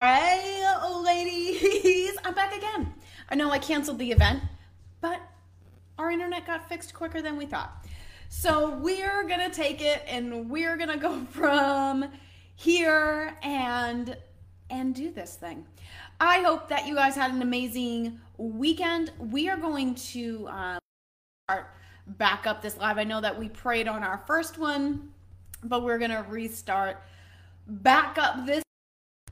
[0.00, 0.64] Hey,
[0.94, 2.94] ladies, I'm back again.
[3.28, 4.42] I know I canceled the event,
[5.02, 5.20] but
[5.98, 7.84] our internet got fixed quicker than we thought.
[8.30, 12.06] So we're gonna take it and we're gonna go from
[12.54, 14.16] here and
[14.70, 15.66] and do this thing.
[16.18, 19.12] I hope that you guys had an amazing weekend.
[19.18, 20.78] We are going to um,
[21.44, 21.74] start
[22.06, 22.96] back up this live.
[22.96, 25.12] I know that we prayed on our first one,
[25.64, 27.02] but we're gonna restart
[27.66, 28.62] back up this.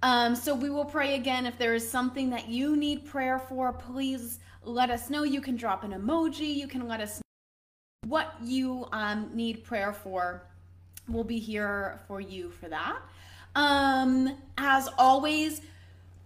[0.03, 1.47] Um, so we will pray again.
[1.47, 5.25] If there is something that you need prayer for, please let us know.
[5.25, 6.55] You can drop an emoji.
[6.55, 10.43] You can let us know what you um, need prayer for.
[11.09, 12.99] We'll be here for you for that.
[13.55, 15.63] Um, as always,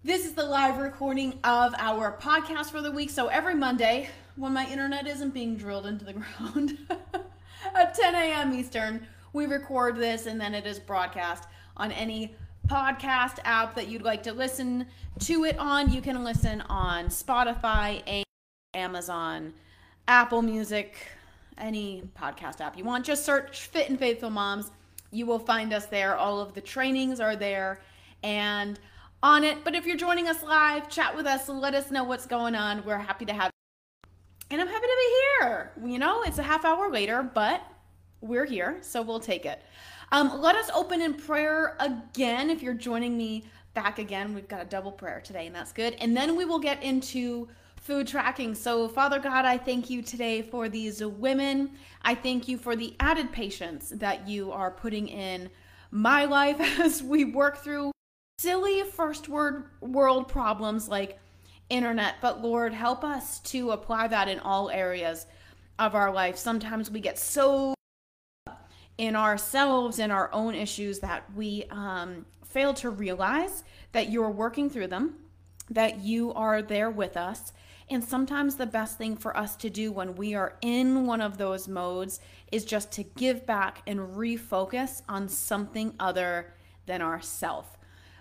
[0.05, 3.09] this is the live recording of our podcast for the week.
[3.09, 6.77] So every Monday, when my internet isn't being drilled into the ground
[7.75, 8.53] at 10 a.m.
[8.53, 12.35] Eastern, we record this and then it is broadcast on any
[12.67, 14.87] podcast app that you'd like to listen
[15.21, 15.93] to it on.
[15.93, 18.25] You can listen on Spotify,
[18.75, 19.53] Amazon,
[20.09, 20.97] Apple Music,
[21.59, 23.05] any podcast app you want.
[23.05, 24.71] Just search Fit and Faithful Moms.
[25.11, 26.17] You will find us there.
[26.17, 27.81] All of the trainings are there
[28.23, 28.79] and
[29.23, 29.65] on it.
[29.65, 32.85] But if you're joining us live, chat with us, let us know what's going on.
[32.85, 34.11] We're happy to have you.
[34.51, 35.73] And I'm happy to be here.
[35.85, 37.63] You know, it's a half hour later, but
[38.23, 39.63] we're here, so we'll take it.
[40.13, 42.49] Um, let us open in prayer again.
[42.49, 45.95] If you're joining me back again, we've got a double prayer today, and that's good.
[45.95, 48.55] And then we will get into food tracking.
[48.55, 51.73] So, Father God, I thank you today for these women.
[52.03, 55.51] I thank you for the added patience that you are putting in
[55.91, 57.91] my life as we work through
[58.39, 61.19] silly first word world problems like
[61.71, 62.17] internet.
[62.21, 65.27] But Lord, help us to apply that in all areas
[65.79, 66.37] of our life.
[66.37, 67.75] Sometimes we get so
[68.99, 74.69] in ourselves and our own issues that we um, fail to realize that you're working
[74.69, 75.15] through them,
[75.71, 77.53] that you are there with us.
[77.91, 81.37] And sometimes the best thing for us to do when we are in one of
[81.37, 82.21] those modes
[82.51, 86.55] is just to give back and refocus on something other
[86.87, 87.77] than ourself.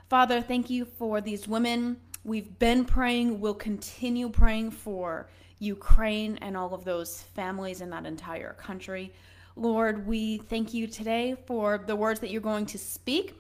[0.10, 1.98] Father, thank you for these women.
[2.24, 5.30] We've been praying, we'll continue praying for
[5.60, 9.14] Ukraine and all of those families in that entire country.
[9.56, 13.36] Lord, we thank you today for the words that you're going to speak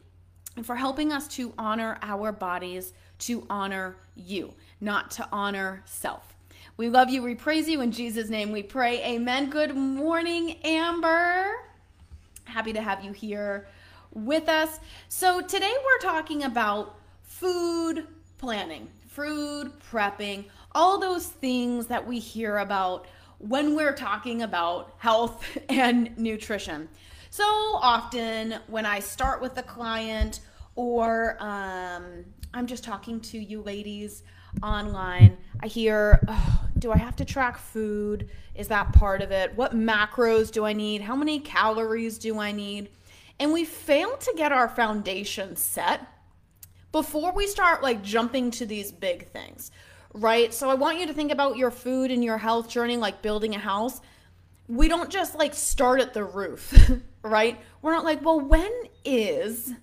[0.57, 6.35] and for helping us to honor our bodies, to honor you, not to honor self.
[6.75, 7.23] We love you.
[7.23, 7.79] We praise you.
[7.81, 9.01] In Jesus' name we pray.
[9.03, 9.49] Amen.
[9.49, 11.53] Good morning, Amber.
[12.43, 13.67] Happy to have you here
[14.13, 14.79] with us.
[15.07, 18.05] So, today we're talking about food
[18.38, 23.07] planning, food prepping, all those things that we hear about
[23.41, 26.90] when we're talking about health and nutrition.
[27.29, 30.41] So often, when I start with a client
[30.75, 34.24] or um, I'm just talking to you ladies
[34.62, 38.29] online, I hear, oh, Do I have to track food?
[38.56, 39.56] Is that part of it?
[39.56, 41.02] What macros do I need?
[41.02, 42.90] How many calories do I need?
[43.40, 46.02] And we fail to get our foundation set
[46.91, 49.72] before we start like jumping to these big things
[50.13, 50.53] right?
[50.53, 53.55] So I want you to think about your food and your health journey like building
[53.55, 54.01] a house.
[54.67, 56.73] We don't just like start at the roof,
[57.23, 57.59] right?
[57.81, 58.72] We're not like, well, when
[59.03, 59.73] is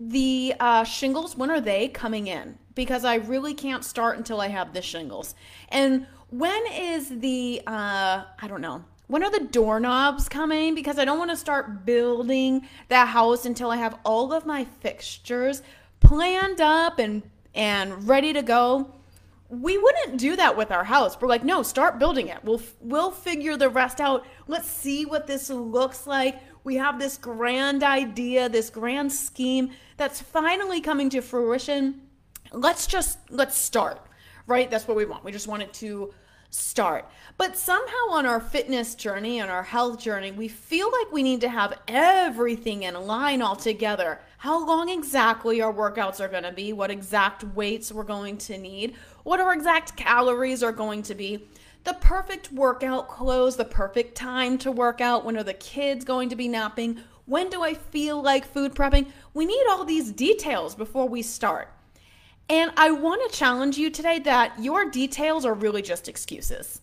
[0.00, 2.58] the uh, shingles, when are they coming in?
[2.74, 5.34] Because I really can't start until I have the shingles.
[5.68, 10.74] And when is the, uh, I don't know, when are the doorknobs coming?
[10.74, 14.64] Because I don't want to start building that house until I have all of my
[14.64, 15.62] fixtures
[16.00, 17.22] planned up and
[17.54, 18.92] and ready to go
[19.48, 21.20] we wouldn't do that with our house.
[21.20, 22.42] We're like, no, start building it.
[22.44, 24.24] We'll we'll figure the rest out.
[24.46, 26.40] Let's see what this looks like.
[26.64, 32.00] We have this grand idea, this grand scheme that's finally coming to fruition.
[32.52, 34.00] Let's just let's start.
[34.46, 34.70] Right?
[34.70, 35.24] That's what we want.
[35.24, 36.12] We just want it to
[36.54, 37.08] start.
[37.36, 41.40] But somehow on our fitness journey and our health journey, we feel like we need
[41.40, 44.20] to have everything in line all together.
[44.38, 48.56] How long exactly our workouts are going to be, what exact weights we're going to
[48.56, 51.48] need, what our exact calories are going to be,
[51.82, 56.28] the perfect workout clothes, the perfect time to work out, when are the kids going
[56.30, 59.06] to be napping, when do I feel like food prepping?
[59.32, 61.72] We need all these details before we start.
[62.48, 66.80] And I want to challenge you today that your details are really just excuses.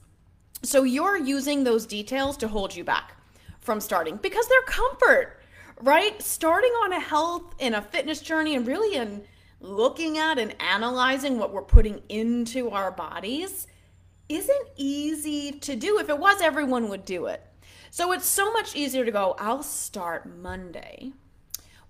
[0.63, 3.15] So you're using those details to hold you back
[3.59, 5.39] from starting because they're comfort,
[5.81, 6.19] right?
[6.21, 9.23] Starting on a health and a fitness journey and really in
[9.61, 13.67] looking at and analyzing what we're putting into our bodies
[14.27, 15.99] isn't easy to do.
[15.99, 17.45] If it was, everyone would do it.
[17.89, 21.13] So it's so much easier to go, I'll start Monday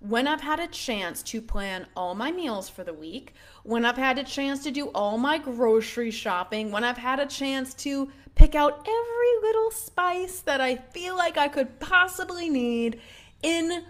[0.02, 3.96] when I've had a chance to plan all my meals for the week, when I've
[3.96, 8.10] had a chance to do all my grocery shopping, when I've had a chance to
[8.34, 13.00] pick out every little spice that I feel like I could possibly need
[13.42, 13.84] in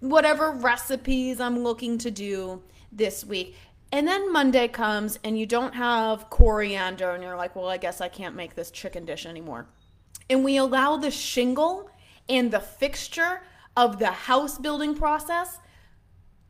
[0.00, 2.62] whatever recipes I'm looking to do
[2.92, 3.56] this week.
[3.90, 8.00] And then Monday comes and you don't have coriander, and you're like, well, I guess
[8.00, 9.66] I can't make this chicken dish anymore.
[10.28, 11.90] And we allow the shingle
[12.28, 13.40] and the fixture
[13.76, 15.58] of the house building process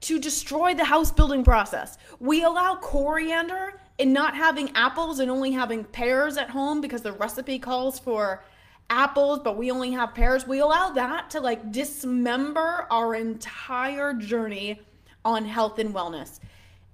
[0.01, 1.99] to destroy the house building process.
[2.19, 7.13] We allow coriander and not having apples and only having pears at home because the
[7.13, 8.45] recipe calls for
[8.91, 10.47] apples, but we only have pears.
[10.47, 14.81] We allow that to like dismember our entire journey
[15.25, 16.41] on health and wellness.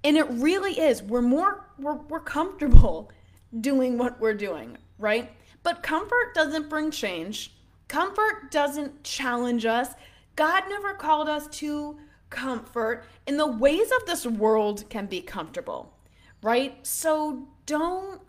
[0.03, 1.01] And it really is.
[1.01, 3.11] We're more we're we're comfortable
[3.61, 5.31] doing what we're doing, right?
[5.63, 7.53] But comfort doesn't bring change.
[7.87, 9.93] Comfort doesn't challenge us.
[10.35, 11.97] God never called us to
[12.29, 15.93] comfort, and the ways of this world can be comfortable,
[16.41, 16.85] right?
[16.85, 18.21] So don't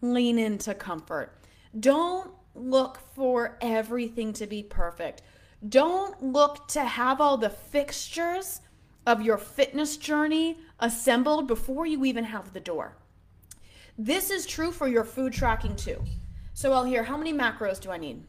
[0.00, 1.32] lean into comfort.
[1.78, 5.22] Don't look for everything to be perfect.
[5.68, 8.60] Don't look to have all the fixtures
[9.06, 12.96] of your fitness journey assembled before you even have the door.
[13.96, 16.02] This is true for your food tracking too.
[16.52, 18.24] So I'll hear how many macros do I need?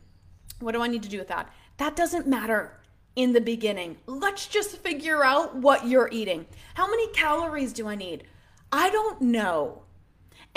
[0.60, 1.52] What do I need to do with that?
[1.78, 2.80] That doesn't matter
[3.16, 3.98] in the beginning.
[4.06, 6.46] Let's just figure out what you're eating.
[6.76, 8.24] How many calories do I need?
[8.72, 9.84] I don't know.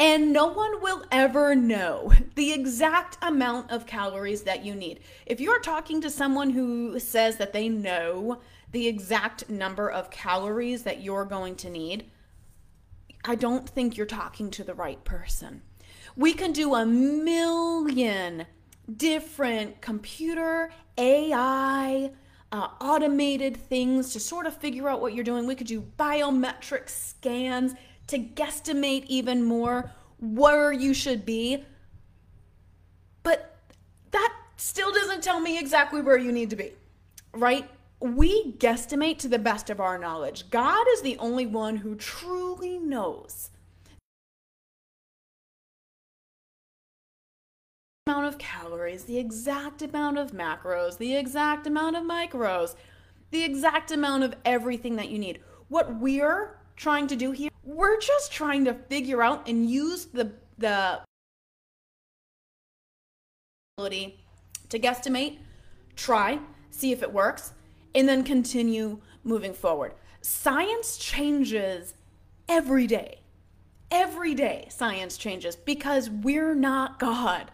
[0.00, 5.00] And no one will ever know the exact amount of calories that you need.
[5.26, 8.40] If you're talking to someone who says that they know
[8.72, 12.06] the exact number of calories that you're going to need,
[13.26, 15.60] I don't think you're talking to the right person.
[16.16, 18.46] We can do a million
[18.96, 22.10] different computer, AI,
[22.52, 25.46] uh, automated things to sort of figure out what you're doing.
[25.46, 27.74] We could do biometric scans
[28.10, 31.64] to guesstimate even more where you should be.
[33.22, 33.56] But
[34.10, 36.72] that still doesn't tell me exactly where you need to be,
[37.32, 37.68] right?
[38.00, 40.50] We guesstimate to the best of our knowledge.
[40.50, 43.50] God is the only one who truly knows
[48.06, 52.74] amount of calories, the exact amount of macros, the exact amount of micros,
[53.30, 55.38] the exact amount of everything that you need.
[55.68, 60.32] What we're trying to do here, we're just trying to figure out and use the
[60.56, 61.00] the
[63.76, 64.18] ability
[64.70, 65.38] to guesstimate,
[65.94, 66.38] try,
[66.70, 67.52] see if it works,
[67.94, 69.92] and then continue moving forward.
[70.22, 71.94] Science changes
[72.48, 73.20] every day.
[73.90, 77.50] Every day, science changes because we're not God.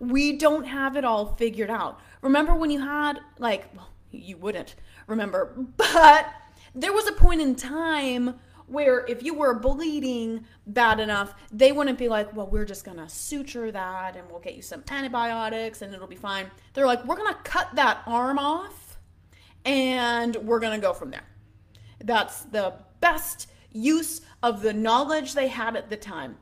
[0.00, 2.00] We don't have it all figured out.
[2.20, 4.74] Remember when you had, like, well, you wouldn't
[5.06, 6.26] remember, but
[6.74, 11.98] there was a point in time where if you were bleeding bad enough, they wouldn't
[11.98, 15.94] be like, well, we're just gonna suture that and we'll get you some antibiotics and
[15.94, 16.50] it'll be fine.
[16.74, 18.98] They're like, we're gonna cut that arm off
[19.64, 21.26] and we're gonna go from there.
[22.02, 26.36] That's the best use of the knowledge they had at the time.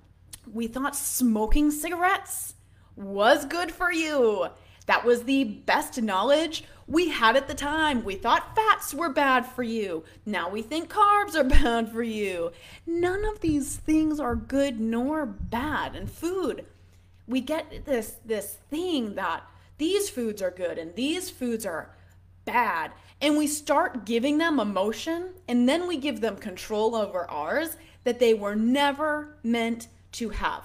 [0.51, 2.55] We thought smoking cigarettes
[2.97, 4.49] was good for you.
[4.87, 8.05] That was the best knowledge we had at the time.
[8.05, 10.05] We thought fats were bad for you.
[10.27, 12.53] Now we think carbs are bad for you.
[12.87, 15.97] None of these things are good nor bad.
[15.97, 16.67] And food,
[17.27, 19.43] we get this this thing that
[19.79, 21.91] these foods are good and these foods are
[22.45, 22.93] bad.
[23.21, 28.19] And we start giving them emotion and then we give them control over ours that
[28.19, 30.65] they were never meant to have.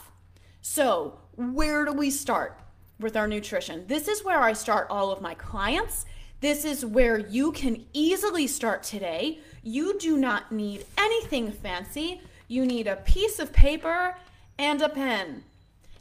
[0.62, 2.59] So, where do we start
[3.00, 3.86] with our nutrition?
[3.88, 6.06] This is where I start all of my clients.
[6.41, 9.39] This is where you can easily start today.
[9.63, 12.22] You do not need anything fancy.
[12.48, 14.15] You need a piece of paper
[14.58, 15.44] and a pen.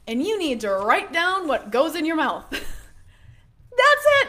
[0.07, 2.47] And you need to write down what goes in your mouth.
[2.51, 4.29] That's it.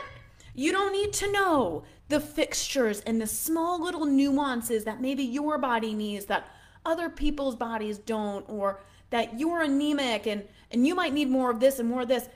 [0.54, 5.58] You don't need to know the fixtures and the small little nuances that maybe your
[5.58, 6.48] body needs that
[6.86, 11.60] other people's bodies don't, or that you're anemic and, and you might need more of
[11.60, 12.28] this and more of this.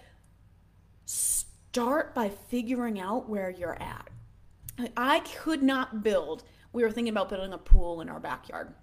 [1.06, 4.10] Start by figuring out where you're at.
[4.98, 8.74] I could not build, we were thinking about building a pool in our backyard.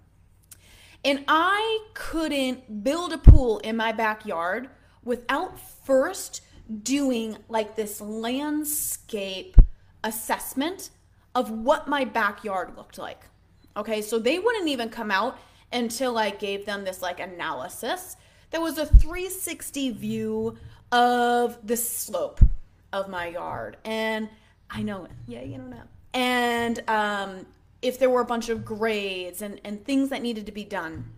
[1.03, 4.69] And I couldn't build a pool in my backyard
[5.03, 6.41] without first
[6.83, 9.57] doing like this landscape
[10.03, 10.91] assessment
[11.33, 13.21] of what my backyard looked like.
[13.75, 15.39] Okay, so they wouldn't even come out
[15.71, 18.17] until I gave them this like analysis.
[18.51, 20.57] There was a 360 view
[20.91, 22.41] of the slope
[22.91, 23.77] of my yard.
[23.85, 24.29] And
[24.69, 25.11] I know, it.
[25.27, 25.83] yeah, you don't know.
[26.13, 27.45] and um,
[27.81, 31.11] if there were a bunch of grades and, and things that needed to be done.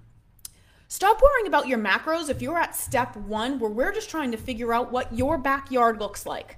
[0.88, 4.38] Stop worrying about your macros if you're at step one, where we're just trying to
[4.38, 6.58] figure out what your backyard looks like.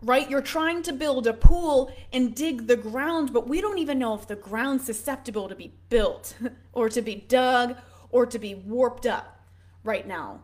[0.00, 0.30] Right?
[0.30, 4.14] You're trying to build a pool and dig the ground, but we don't even know
[4.14, 6.34] if the ground's susceptible to be built
[6.72, 7.76] or to be dug
[8.10, 9.44] or to be warped up
[9.84, 10.40] right now.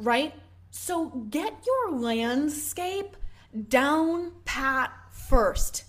[0.00, 0.34] Right?
[0.70, 3.16] So get your landscape
[3.68, 5.84] down pat first.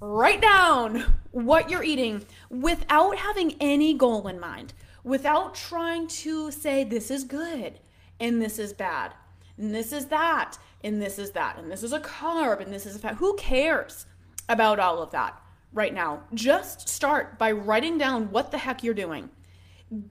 [0.00, 6.84] Write down what you're eating without having any goal in mind, without trying to say,
[6.84, 7.80] this is good
[8.20, 9.12] and this is bad
[9.56, 12.86] and this is that and this is that and this is a carb and this
[12.86, 13.16] is a fat.
[13.16, 14.06] Who cares
[14.48, 15.40] about all of that
[15.72, 16.22] right now?
[16.34, 19.30] Just start by writing down what the heck you're doing.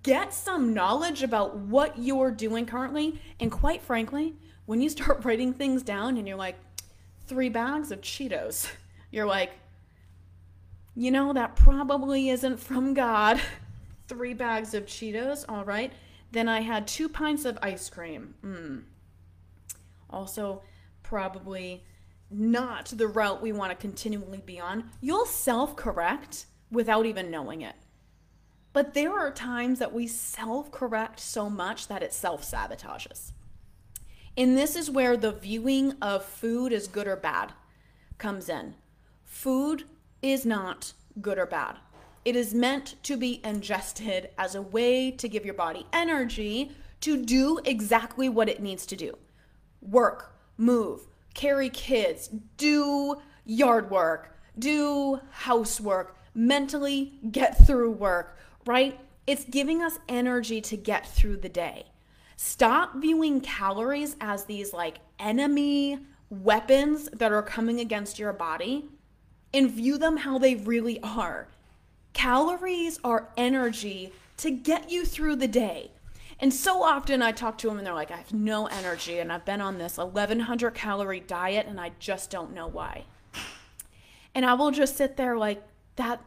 [0.03, 3.19] Get some knowledge about what you're doing currently.
[3.39, 4.35] And quite frankly,
[4.65, 6.57] when you start writing things down and you're like,
[7.25, 8.69] three bags of Cheetos,
[9.11, 9.51] you're like,
[10.95, 13.41] you know, that probably isn't from God.
[14.07, 15.91] three bags of Cheetos, all right.
[16.31, 18.35] Then I had two pints of ice cream.
[18.43, 18.83] Mm.
[20.09, 20.61] Also,
[21.01, 21.83] probably
[22.29, 24.89] not the route we want to continually be on.
[25.01, 27.75] You'll self correct without even knowing it.
[28.73, 33.31] But there are times that we self correct so much that it self sabotages.
[34.35, 37.53] And this is where the viewing of food as good or bad
[38.17, 38.73] comes in.
[39.23, 39.83] Food
[40.23, 41.77] is not good or bad.
[42.25, 47.23] It is meant to be ingested as a way to give your body energy to
[47.23, 49.17] do exactly what it needs to do
[49.81, 51.01] work, move,
[51.33, 58.99] carry kids, do yard work, do housework, mentally get through work, right?
[59.25, 61.85] It's giving us energy to get through the day.
[62.35, 68.85] Stop viewing calories as these like enemy weapons that are coming against your body
[69.53, 71.47] and view them how they really are.
[72.13, 75.91] Calories are energy to get you through the day.
[76.39, 79.31] And so often I talk to them and they're like, I have no energy and
[79.31, 83.05] I've been on this 1100 calorie diet and I just don't know why.
[84.35, 85.63] And I will just sit there like,
[85.95, 86.21] that,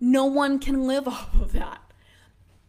[0.00, 1.80] no one can live off of that.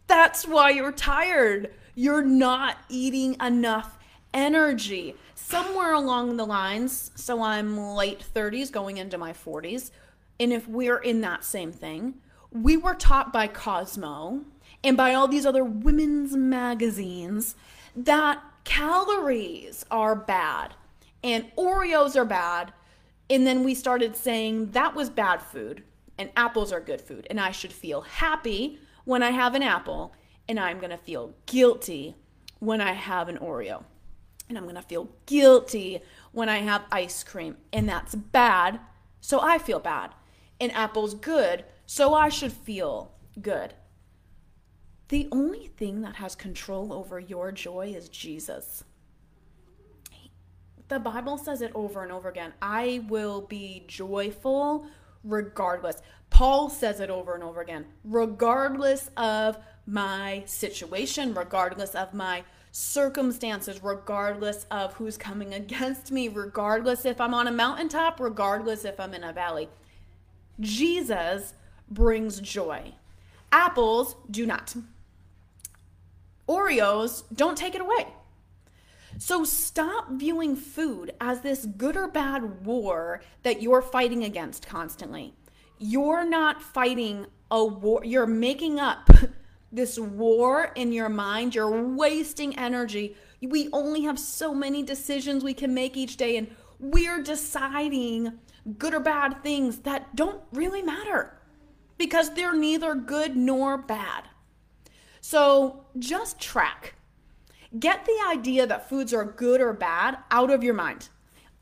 [0.06, 1.72] That's why you're tired.
[1.94, 3.98] You're not eating enough
[4.34, 5.16] energy.
[5.34, 9.90] Somewhere along the lines, so I'm late 30s going into my 40s,
[10.38, 12.14] and if we're in that same thing,
[12.50, 14.42] we were taught by Cosmo
[14.84, 17.54] and by all these other women's magazines
[17.94, 20.74] that calories are bad
[21.22, 22.72] and Oreos are bad.
[23.30, 25.82] And then we started saying that was bad food
[26.22, 27.26] and apples are good food.
[27.28, 30.14] And I should feel happy when I have an apple
[30.48, 32.14] and I'm going to feel guilty
[32.60, 33.82] when I have an Oreo.
[34.48, 36.00] And I'm going to feel guilty
[36.30, 37.56] when I have ice cream.
[37.72, 38.78] And that's bad.
[39.20, 40.14] So I feel bad.
[40.60, 41.64] And apple's good.
[41.86, 43.10] So I should feel
[43.40, 43.74] good.
[45.08, 48.84] The only thing that has control over your joy is Jesus.
[50.86, 52.52] The Bible says it over and over again.
[52.62, 54.86] I will be joyful
[55.24, 56.02] regardless.
[56.30, 63.82] Paul says it over and over again, regardless of my situation, regardless of my circumstances,
[63.82, 69.14] regardless of who's coming against me, regardless if I'm on a mountaintop, regardless if I'm
[69.14, 69.68] in a valley.
[70.60, 71.54] Jesus
[71.90, 72.94] brings joy.
[73.50, 74.74] Apples do not.
[76.48, 78.06] Oreos don't take it away.
[79.18, 85.34] So stop viewing food as this good or bad war that you're fighting against constantly.
[85.78, 89.10] You're not fighting a war, you're making up
[89.72, 91.54] this war in your mind.
[91.54, 93.16] You're wasting energy.
[93.40, 98.34] We only have so many decisions we can make each day, and we're deciding
[98.78, 101.38] good or bad things that don't really matter
[101.98, 104.24] because they're neither good nor bad.
[105.20, 106.94] So just track.
[107.78, 111.08] Get the idea that foods are good or bad out of your mind.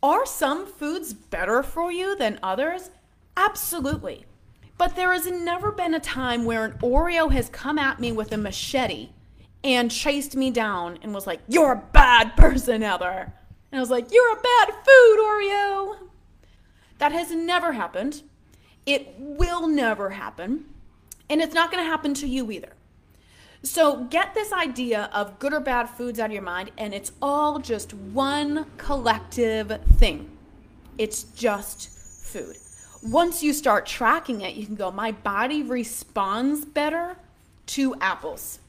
[0.02, 2.90] Are some foods better for you than others?
[3.36, 4.24] Absolutely.
[4.76, 8.32] But there has never been a time where an Oreo has come at me with
[8.32, 9.10] a machete
[9.62, 13.32] and chased me down and was like, You're a bad person, Heather.
[13.70, 15.96] And I was like, You're a bad food, Oreo.
[16.98, 18.22] That has never happened.
[18.86, 20.64] It will never happen.
[21.28, 22.72] And it's not going to happen to you either.
[23.62, 27.12] So get this idea of good or bad foods out of your mind, and it's
[27.20, 30.30] all just one collective thing.
[30.96, 32.56] It's just food.
[33.02, 37.16] Once you start tracking it, you can go, my body responds better
[37.66, 38.60] to apples.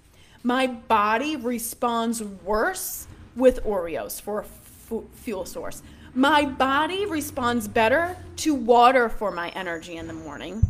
[0.44, 5.82] My body responds worse with Oreos for a f- fuel source.
[6.14, 10.62] My body responds better to water for my energy in the morning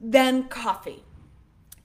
[0.00, 1.02] than coffee.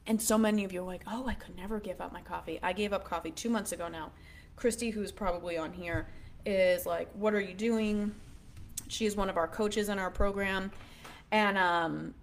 [0.08, 2.60] And so many of you are like, oh, I could never give up my coffee.
[2.62, 4.12] I gave up coffee two months ago now.
[4.56, 6.08] Christy, who's probably on here,
[6.46, 8.14] is like, what are you doing?
[8.88, 10.72] She is one of our coaches in our program.
[11.32, 12.14] And um,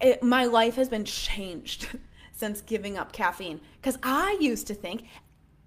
[0.00, 1.88] it, my life has been changed
[2.32, 3.60] since giving up caffeine.
[3.80, 5.04] Because I used to think,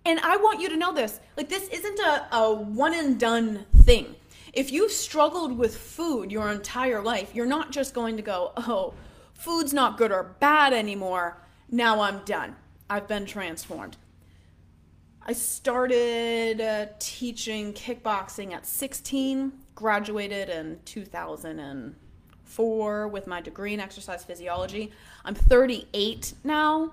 [0.06, 3.66] and I want you to know this like, this isn't a, a one and done
[3.84, 4.16] thing.
[4.52, 8.94] If you've struggled with food your entire life, you're not just going to go, oh,
[9.40, 11.42] food's not good or bad anymore.
[11.72, 12.56] Now I'm done.
[12.90, 13.96] I've been transformed.
[15.26, 24.26] I started uh, teaching kickboxing at 16, graduated in 2004 with my degree in exercise
[24.26, 24.92] physiology.
[25.24, 26.92] I'm 38 now.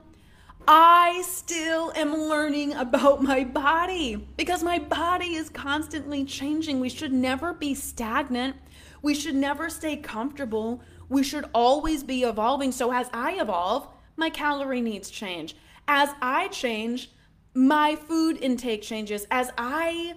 [0.69, 6.79] I still am learning about my body because my body is constantly changing.
[6.81, 8.57] We should never be stagnant.
[9.03, 10.83] We should never stay comfortable.
[11.09, 12.73] We should always be evolving.
[12.73, 15.57] So, as I evolve, my calorie needs change.
[15.89, 17.11] As I change,
[17.55, 19.27] my food intake changes.
[19.31, 20.15] As I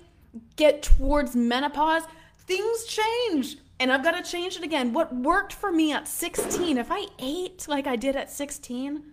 [0.56, 2.04] get towards menopause,
[2.38, 3.58] things change.
[3.80, 4.92] And I've got to change it again.
[4.92, 9.04] What worked for me at 16, if I ate like I did at 16,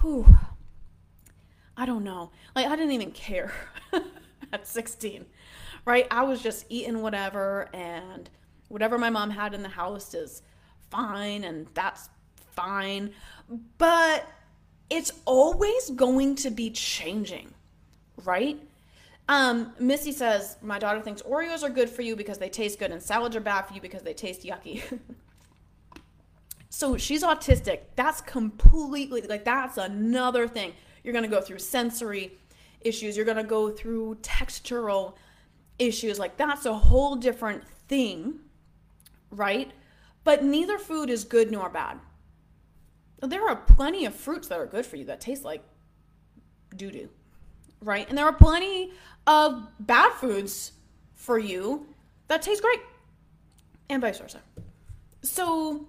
[0.00, 0.26] whew,
[1.76, 2.30] I don't know.
[2.54, 3.52] Like, I didn't even care
[4.52, 5.24] at 16,
[5.86, 6.06] right?
[6.10, 8.28] I was just eating whatever, and
[8.68, 10.42] whatever my mom had in the house is
[10.90, 12.08] fine, and that's
[12.52, 13.12] fine.
[13.78, 14.26] But
[14.88, 17.52] it's always going to be changing,
[18.24, 18.60] right?
[19.28, 22.90] Um, Missy says, My daughter thinks Oreos are good for you because they taste good,
[22.90, 24.82] and salads are bad for you because they taste yucky.
[26.68, 27.80] so she's autistic.
[27.96, 32.32] That's completely, like, that's another thing you're going to go through sensory
[32.80, 33.16] issues.
[33.16, 35.14] You're going to go through textural
[35.80, 36.18] issues.
[36.18, 38.38] Like that's a whole different thing,
[39.30, 39.72] right?
[40.24, 41.98] But neither food is good nor bad.
[43.20, 45.62] There are plenty of fruits that are good for you that taste like
[46.76, 47.08] doo doo,
[47.82, 48.08] right?
[48.08, 48.92] And there are plenty
[49.26, 50.72] of bad foods
[51.14, 51.86] for you
[52.28, 52.80] that taste great,
[53.88, 54.40] and vice versa.
[55.22, 55.86] So,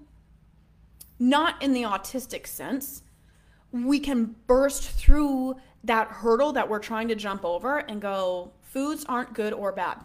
[1.20, 3.04] not in the autistic sense,
[3.72, 9.06] we can burst through that hurdle that we're trying to jump over and go, foods
[9.08, 10.04] aren't good or bad.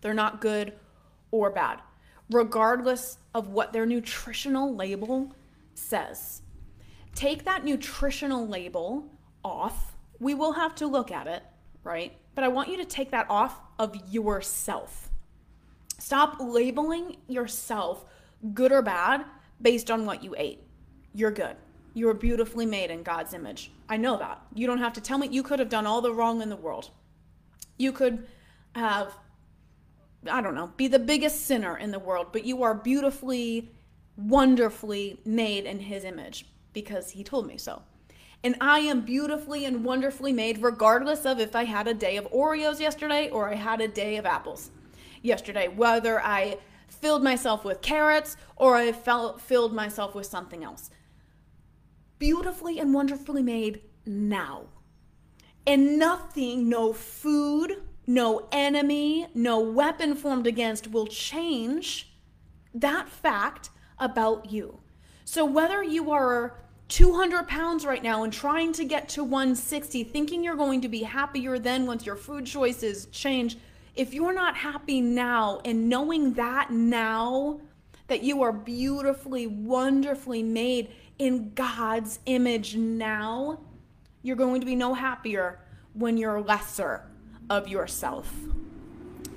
[0.00, 0.72] They're not good
[1.30, 1.80] or bad,
[2.30, 5.34] regardless of what their nutritional label
[5.74, 6.42] says.
[7.14, 9.10] Take that nutritional label
[9.44, 9.96] off.
[10.20, 11.42] We will have to look at it,
[11.84, 12.16] right?
[12.34, 15.10] But I want you to take that off of yourself.
[15.98, 18.04] Stop labeling yourself
[18.54, 19.24] good or bad
[19.60, 20.62] based on what you ate.
[21.12, 21.56] You're good.
[21.94, 23.72] You are beautifully made in God's image.
[23.88, 24.40] I know that.
[24.54, 25.28] You don't have to tell me.
[25.28, 26.90] You could have done all the wrong in the world.
[27.76, 28.26] You could
[28.74, 29.16] have,
[30.30, 33.70] I don't know, be the biggest sinner in the world, but you are beautifully,
[34.16, 37.82] wonderfully made in His image because He told me so.
[38.44, 42.30] And I am beautifully and wonderfully made, regardless of if I had a day of
[42.30, 44.70] Oreos yesterday or I had a day of apples
[45.22, 50.90] yesterday, whether I filled myself with carrots or I felt, filled myself with something else
[52.18, 54.64] beautifully and wonderfully made now.
[55.66, 62.10] And nothing, no food, no enemy, no weapon formed against will change
[62.74, 63.68] that fact
[63.98, 64.80] about you.
[65.26, 70.42] So whether you are 200 pounds right now and trying to get to 160, thinking
[70.42, 73.58] you're going to be happier then once your food choices change,
[73.94, 77.60] if you're not happy now and knowing that now,
[78.06, 83.60] that you are beautifully, wonderfully made, in God's image now,
[84.22, 85.60] you're going to be no happier
[85.92, 87.04] when you're lesser
[87.50, 88.32] of yourself.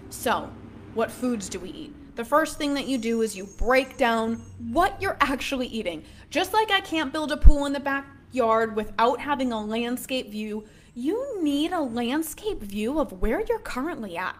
[0.09, 0.51] So,
[0.93, 2.15] what foods do we eat?
[2.15, 4.35] The first thing that you do is you break down
[4.71, 6.03] what you're actually eating.
[6.29, 10.65] Just like I can't build a pool in the backyard without having a landscape view,
[10.93, 14.35] you need a landscape view of where you're currently at.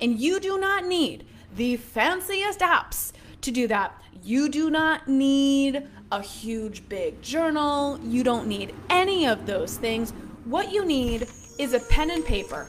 [0.00, 1.24] And you do not need
[1.54, 4.02] the fanciest apps to do that.
[4.22, 8.00] You do not need a huge big journal.
[8.02, 10.12] You don't need any of those things.
[10.44, 12.68] What you need is a pen and paper.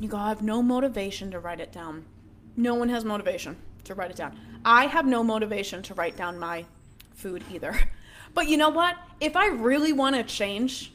[0.00, 2.06] You go, I have no motivation to write it down.
[2.56, 4.34] No one has motivation to write it down.
[4.64, 6.64] I have no motivation to write down my
[7.12, 7.78] food either.
[8.32, 8.96] But you know what?
[9.20, 10.92] If I really want to change,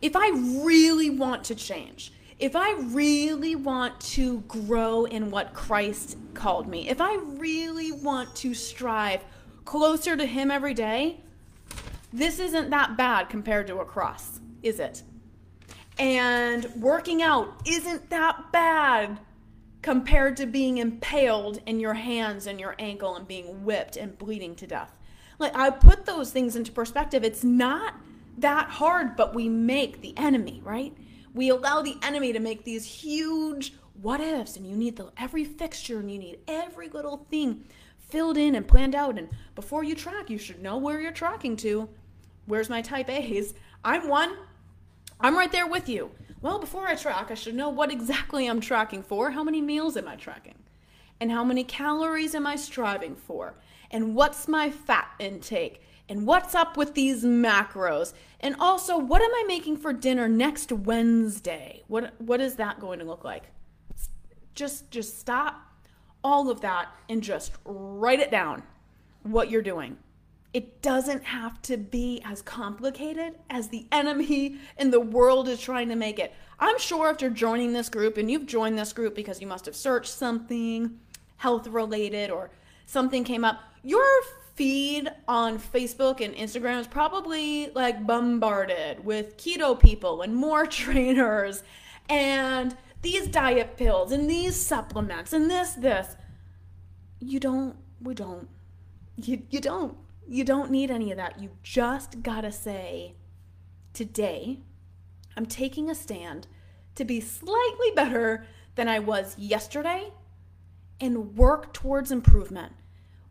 [0.00, 0.30] if I
[0.64, 6.88] really want to change, if I really want to grow in what Christ called me,
[6.88, 9.22] if I really want to strive
[9.66, 11.20] closer to Him every day,
[12.10, 15.02] this isn't that bad compared to a cross, is it?
[15.98, 19.18] And working out isn't that bad
[19.82, 24.54] compared to being impaled in your hands and your ankle and being whipped and bleeding
[24.56, 24.96] to death.
[25.38, 27.24] Like I put those things into perspective.
[27.24, 27.94] It's not
[28.38, 30.96] that hard, but we make the enemy, right?
[31.34, 35.44] We allow the enemy to make these huge what ifs, and you need the every
[35.44, 37.64] fixture and you need every little thing
[37.98, 39.18] filled in and planned out.
[39.18, 41.88] And before you track, you should know where you're tracking to.
[42.46, 43.54] Where's my type A's?
[43.84, 44.36] I'm one.
[45.20, 46.12] I'm right there with you.
[46.40, 49.32] Well, before I track, I should know what exactly I'm tracking for.
[49.32, 50.54] How many meals am I tracking?
[51.20, 53.54] And how many calories am I striving for?
[53.90, 55.82] And what's my fat intake?
[56.08, 58.12] And what's up with these macros?
[58.40, 61.82] And also, what am I making for dinner next Wednesday?
[61.88, 63.44] What what is that going to look like?
[64.54, 65.60] Just just stop
[66.22, 68.62] all of that and just write it down
[69.22, 69.98] what you're doing.
[70.54, 75.88] It doesn't have to be as complicated as the enemy in the world is trying
[75.88, 76.32] to make it.
[76.58, 79.76] I'm sure after joining this group, and you've joined this group because you must have
[79.76, 80.98] searched something
[81.36, 82.50] health related or
[82.86, 84.04] something came up, your
[84.54, 91.62] feed on Facebook and Instagram is probably like bombarded with keto people and more trainers
[92.08, 96.16] and these diet pills and these supplements and this, this.
[97.20, 98.48] You don't, we don't.
[99.16, 99.96] You, you don't.
[100.28, 101.40] You don't need any of that.
[101.40, 103.14] You just gotta say,
[103.94, 104.60] today,
[105.36, 106.46] I'm taking a stand
[106.96, 110.12] to be slightly better than I was yesterday
[111.00, 112.72] and work towards improvement.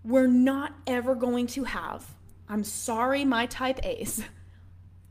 [0.04, 2.16] We're not ever going to have,
[2.50, 4.24] I'm sorry, my type A's,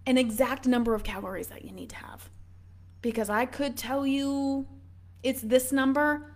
[0.07, 2.31] an exact number of calories that you need to have.
[3.03, 4.67] Because I could tell you
[5.23, 6.35] it's this number,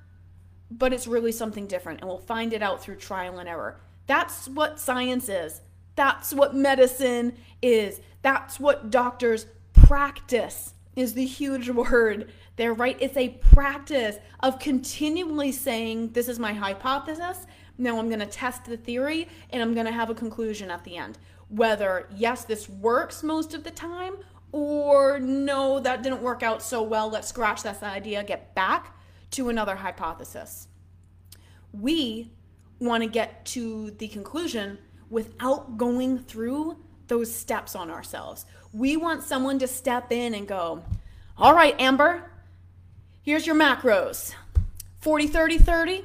[0.71, 2.01] but it's really something different.
[2.01, 3.81] And we'll find it out through trial and error.
[4.11, 5.61] That's what science is.
[5.95, 8.01] That's what medicine is.
[8.23, 12.97] That's what doctors practice is the huge word there, right?
[12.99, 17.47] It's a practice of continually saying, This is my hypothesis.
[17.79, 20.83] Now I'm going to test the theory and I'm going to have a conclusion at
[20.83, 21.17] the end.
[21.47, 24.15] Whether, yes, this works most of the time,
[24.51, 27.09] or no, that didn't work out so well.
[27.09, 28.93] Let's scratch that idea, get back
[29.31, 30.67] to another hypothesis.
[31.73, 32.33] We
[32.81, 34.79] want to get to the conclusion
[35.11, 36.77] without going through
[37.09, 38.47] those steps on ourselves.
[38.73, 40.83] We want someone to step in and go,
[41.37, 42.31] All right, Amber,
[43.23, 44.35] here's your macros
[45.01, 46.05] 40, 30, 30.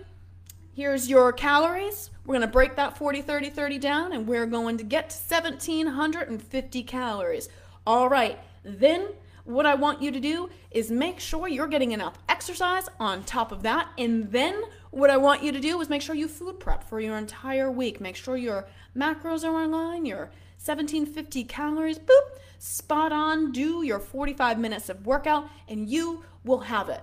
[0.74, 2.10] Here's your calories.
[2.26, 5.16] We're going to break that 40, 30, 30 down and we're going to get to
[5.16, 7.48] 1750 calories.
[7.88, 9.08] All right, then
[9.46, 13.52] what I want you to do is make sure you're getting enough exercise on top
[13.52, 13.90] of that.
[13.98, 14.62] And then
[14.96, 17.70] what I want you to do is make sure you food prep for your entire
[17.70, 18.00] week.
[18.00, 20.32] Make sure your macros are in line, your
[20.64, 23.52] 1750 calories, boop, spot on.
[23.52, 27.02] Do your 45 minutes of workout, and you will have it.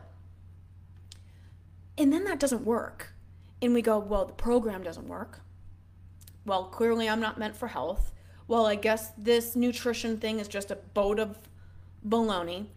[1.99, 3.13] And then that doesn't work.
[3.61, 5.41] And we go, well, the program doesn't work.
[6.47, 8.11] Well, clearly I'm not meant for health.
[8.49, 11.39] Well, I guess this nutrition thing is just a boat of
[12.09, 12.69] baloney.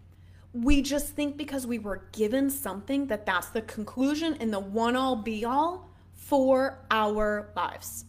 [0.52, 4.96] We just think because we were given something that that's the conclusion and the one
[4.96, 8.04] all be all for our lives.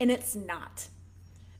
[0.00, 0.88] And it's not.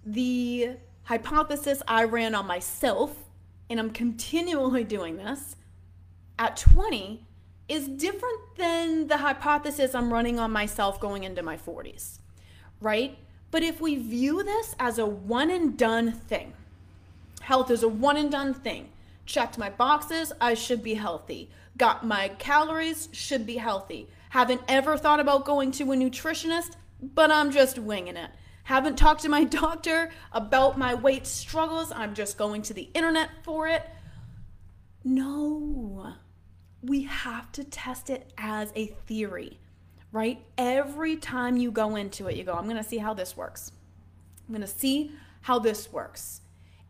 [0.04, 3.24] The hypothesis I ran on myself,
[3.70, 5.56] and I'm continually doing this
[6.38, 7.24] at 20,
[7.68, 12.18] is different than the hypothesis I'm running on myself going into my 40s,
[12.80, 13.18] right?
[13.50, 16.54] But if we view this as a one and done thing,
[17.48, 18.90] Health is a one and done thing.
[19.28, 21.50] Checked my boxes, I should be healthy.
[21.76, 24.08] Got my calories, should be healthy.
[24.30, 28.30] Haven't ever thought about going to a nutritionist, but I'm just winging it.
[28.64, 33.28] Haven't talked to my doctor about my weight struggles, I'm just going to the internet
[33.42, 33.82] for it.
[35.04, 36.14] No,
[36.82, 39.58] we have to test it as a theory,
[40.10, 40.42] right?
[40.56, 43.72] Every time you go into it, you go, I'm gonna see how this works.
[44.48, 45.12] I'm gonna see
[45.42, 46.40] how this works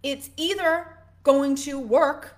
[0.02, 0.97] it's either
[1.28, 2.36] going to work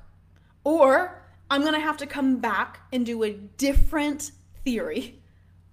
[0.64, 4.33] or I'm going to have to come back and do a different
[4.64, 5.20] theory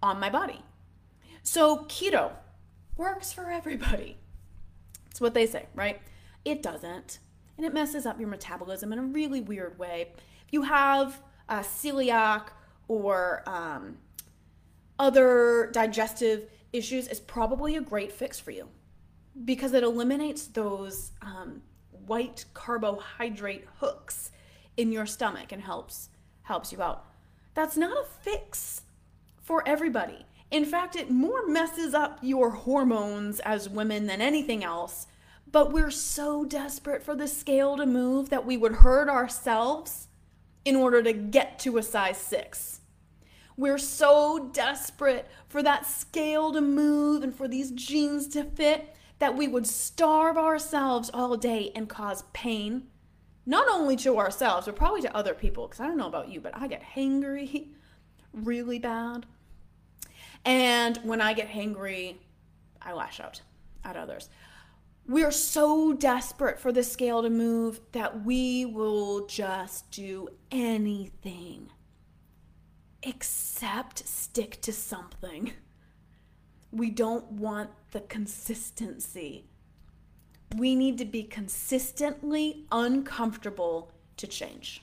[0.03, 0.61] on my body.
[1.41, 2.33] So, keto
[2.95, 4.17] works for everybody.
[5.09, 5.99] It's what they say, right?
[6.45, 7.17] It doesn't.
[7.57, 10.09] And it messes up your metabolism in a really weird way.
[10.45, 12.49] If you have a celiac
[12.87, 13.97] or um,
[14.99, 18.67] other digestive issues, it's probably a great fix for you
[19.43, 21.63] because it eliminates those um,
[22.07, 24.31] white carbohydrate hooks
[24.75, 26.09] in your stomach and helps
[26.43, 27.05] helps you out.
[27.53, 28.83] That's not a fix
[29.41, 30.25] for everybody.
[30.49, 35.07] In fact, it more messes up your hormones as women than anything else.
[35.51, 40.07] But we're so desperate for the scale to move that we would hurt ourselves
[40.63, 42.81] in order to get to a size 6.
[43.55, 49.35] We're so desperate for that scale to move and for these jeans to fit that
[49.35, 52.87] we would starve ourselves all day and cause pain,
[53.45, 55.67] not only to ourselves, but probably to other people.
[55.67, 57.67] Because I don't know about you, but I get hangry
[58.33, 59.25] really bad.
[60.45, 62.15] And when I get hangry,
[62.81, 63.41] I lash out
[63.83, 64.29] at others.
[65.07, 71.71] We're so desperate for the scale to move that we will just do anything
[73.03, 75.53] except stick to something.
[76.71, 79.45] We don't want the consistency.
[80.55, 84.81] We need to be consistently uncomfortable to change.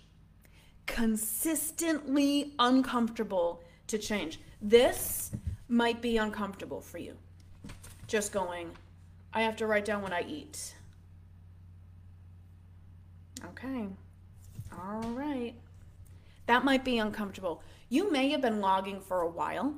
[0.86, 4.40] Consistently uncomfortable to change.
[4.60, 5.32] This
[5.68, 7.16] might be uncomfortable for you.
[8.06, 8.70] Just going,
[9.32, 10.74] I have to write down what I eat.
[13.46, 13.86] Okay.
[14.72, 15.54] All right.
[16.46, 17.62] That might be uncomfortable.
[17.88, 19.74] You may have been logging for a while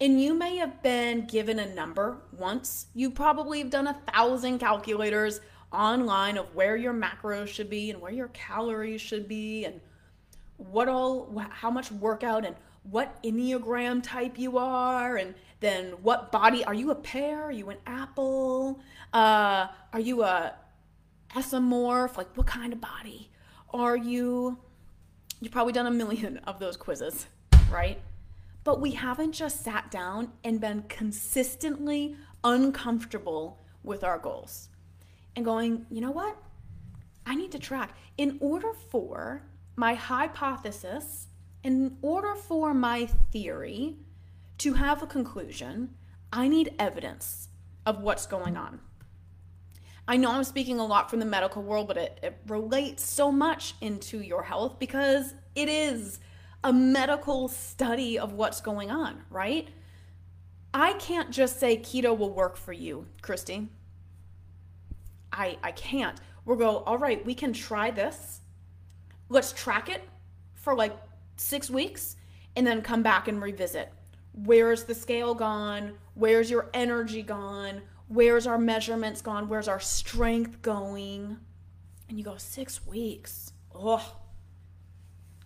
[0.00, 2.86] and you may have been given a number once.
[2.94, 5.40] You probably have done a thousand calculators
[5.72, 9.80] online of where your macros should be and where your calories should be and
[10.56, 16.64] what all how much workout and what enneagram type you are and then what body
[16.64, 17.44] are you a pear?
[17.44, 18.80] Are you an apple?
[19.12, 20.54] Uh, are you a
[21.30, 23.30] esomorph like what kind of body
[23.72, 24.58] are you?
[25.40, 27.26] You've probably done a million of those quizzes
[27.70, 28.00] right
[28.64, 34.68] but we haven't just sat down and been consistently uncomfortable with our goals
[35.36, 36.36] and going you know what
[37.26, 39.42] i need to track in order for
[39.76, 41.28] my hypothesis
[41.64, 43.96] in order for my theory
[44.58, 45.94] to have a conclusion,
[46.32, 47.48] I need evidence
[47.86, 48.80] of what's going on.
[50.06, 53.32] I know I'm speaking a lot from the medical world, but it, it relates so
[53.32, 56.20] much into your health because it is
[56.64, 59.68] a medical study of what's going on, right?
[60.72, 63.68] I can't just say keto will work for you, Christy.
[65.32, 66.18] I I can't.
[66.44, 68.40] We'll go, all right, we can try this.
[69.28, 70.02] Let's track it
[70.54, 70.96] for like
[71.36, 72.16] six weeks
[72.56, 73.92] and then come back and revisit.
[74.32, 75.94] Where's the scale gone?
[76.14, 77.82] Where's your energy gone?
[78.08, 79.48] Where's our measurements gone?
[79.48, 81.38] Where's our strength going?
[82.08, 83.52] And you go, six weeks.
[83.74, 84.16] Oh,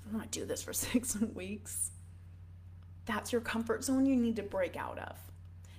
[0.08, 1.90] I don't want to do this for six weeks.
[3.04, 5.16] That's your comfort zone you need to break out of.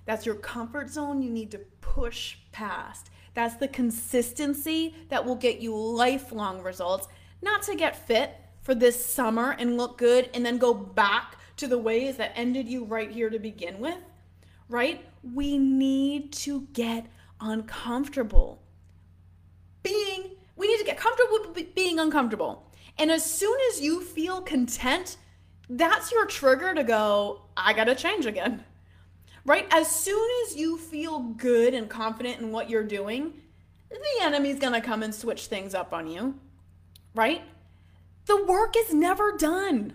[0.06, 3.10] That's your comfort zone you need to push past.
[3.36, 7.08] That's the consistency that will get you lifelong results,
[7.42, 11.68] not to get fit, for this summer and look good and then go back to
[11.68, 13.98] the ways that ended you right here to begin with,
[14.68, 15.06] right?
[15.24, 17.08] We need to get
[17.42, 18.62] uncomfortable.
[19.82, 22.69] Being, we need to get comfortable being uncomfortable.
[23.00, 25.18] And as soon as you feel content,
[25.70, 28.64] that's your trigger to go, I gotta change again.
[29.46, 29.66] Right?
[29.72, 33.34] As soon as you feel good and confident in what you're doing,
[33.90, 36.36] the enemy's gonna come and switch things up on you.
[37.16, 37.42] Right?
[38.26, 39.94] The work is never done.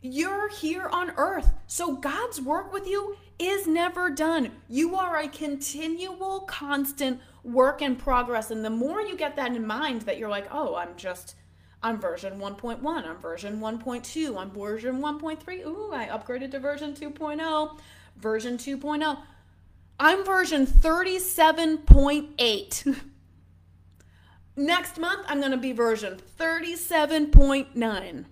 [0.00, 4.52] You're here on earth, so God's work with you is never done.
[4.68, 8.50] You are a continual, constant work in progress.
[8.50, 11.36] And the more you get that in mind, that you're like, oh, I'm just,
[11.82, 15.66] I'm version 1.1, I'm version 1.2, I'm version 1.3.
[15.66, 17.78] Ooh, I upgraded to version 2.0,
[18.16, 19.18] version 2.0.
[19.98, 23.00] I'm version 37.8.
[24.56, 28.26] Next month, I'm going to be version 37.9.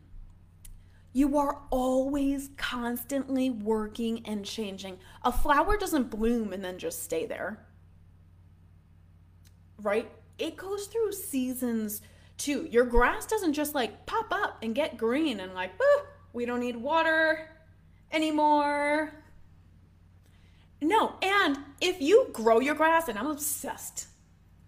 [1.12, 4.98] You are always constantly working and changing.
[5.24, 7.58] A flower doesn't bloom and then just stay there,
[9.82, 10.08] right?
[10.38, 12.00] It goes through seasons
[12.40, 12.66] too.
[12.70, 15.70] Your grass doesn't just like pop up and get green and like,
[16.32, 17.48] we don't need water
[18.10, 19.12] anymore.
[20.80, 24.06] No, and if you grow your grass, and I'm obsessed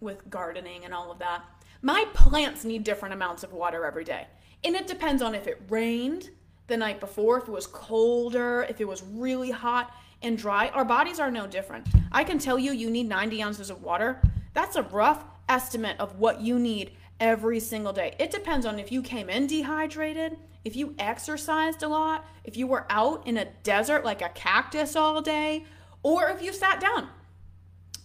[0.01, 1.43] with gardening and all of that.
[1.81, 4.27] My plants need different amounts of water every day.
[4.63, 6.31] And it depends on if it rained
[6.67, 10.69] the night before, if it was colder, if it was really hot and dry.
[10.69, 11.89] Our bodies are no different.
[12.13, 14.21] I can tell you, you need 90 ounces of water.
[14.55, 18.17] That's a rough estimate of what you need every single day.
[18.19, 22.67] It depends on if you came in dehydrated, if you exercised a lot, if you
[22.67, 25.65] were out in a desert like a cactus all day,
[26.03, 27.09] or if you sat down,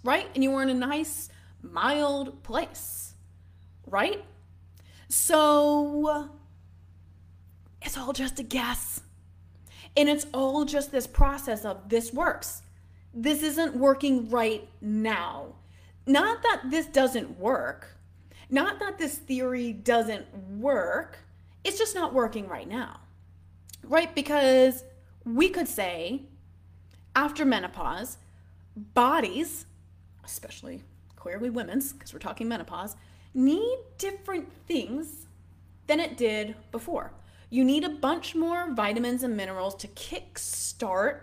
[0.03, 0.27] right?
[0.35, 1.29] And you were in a nice
[1.63, 3.15] mild place,
[3.87, 4.23] right?
[5.09, 6.29] So
[7.81, 9.01] it's all just a guess.
[9.95, 12.61] And it's all just this process of this works.
[13.15, 15.55] This isn't working right now.
[16.05, 17.96] Not that this doesn't work,
[18.49, 20.25] not that this theory doesn't
[20.57, 21.19] work,
[21.63, 22.99] it's just not working right now,
[23.83, 24.13] right?
[24.15, 24.83] Because
[25.25, 26.21] we could say
[27.15, 28.17] after menopause,
[28.75, 29.65] bodies,
[30.23, 30.83] especially
[31.15, 32.95] clearly women's, because we're talking menopause,
[33.33, 35.27] need different things
[35.87, 37.11] than it did before.
[37.49, 41.21] You need a bunch more vitamins and minerals to kickstart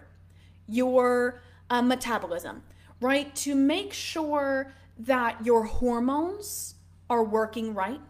[0.66, 2.62] your uh, metabolism,
[3.00, 3.34] right?
[3.36, 6.73] To make sure that your hormones
[7.10, 8.00] are working right.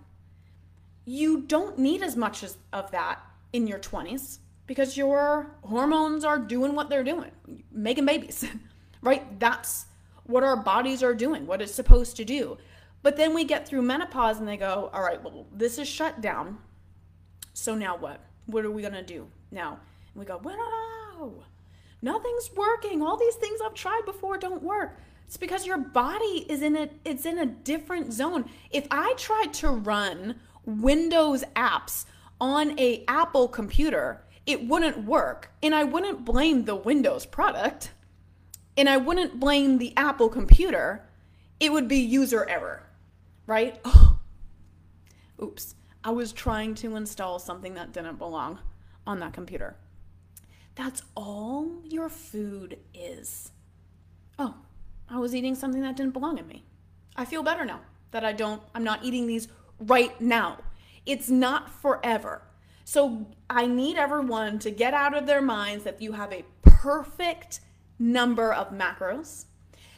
[1.04, 3.20] You don't need as much as, of that
[3.52, 7.30] in your 20s because your hormones are doing what they're doing,
[7.70, 8.44] making babies,
[9.02, 9.38] right?
[9.38, 9.86] That's
[10.24, 12.56] what our bodies are doing, what it's supposed to do.
[13.02, 16.22] But then we get through menopause and they go, all right, well, this is shut
[16.22, 16.58] down.
[17.52, 18.20] So now what?
[18.46, 19.78] What are we going to do now?
[20.14, 21.44] And we go, wow,
[22.00, 23.02] nothing's working.
[23.02, 24.98] All these things I've tried before don't work.
[25.26, 28.48] It's because your body is in a it's in a different zone.
[28.70, 32.06] If I tried to run Windows apps
[32.40, 35.50] on a Apple computer, it wouldn't work.
[35.62, 37.90] And I wouldn't blame the Windows product.
[38.76, 41.06] And I wouldn't blame the Apple computer.
[41.60, 42.82] It would be user error,
[43.46, 43.80] right?
[43.84, 44.18] Oh.
[45.42, 45.74] Oops.
[46.02, 48.58] I was trying to install something that didn't belong
[49.06, 49.76] on that computer.
[50.74, 53.52] That's all your food is.
[54.38, 54.54] Oh,
[55.08, 56.64] I was eating something that didn't belong in me.
[57.16, 60.58] I feel better now that I don't, I'm not eating these right now.
[61.06, 62.42] It's not forever.
[62.84, 67.60] So I need everyone to get out of their minds that you have a perfect
[67.98, 69.46] number of macros,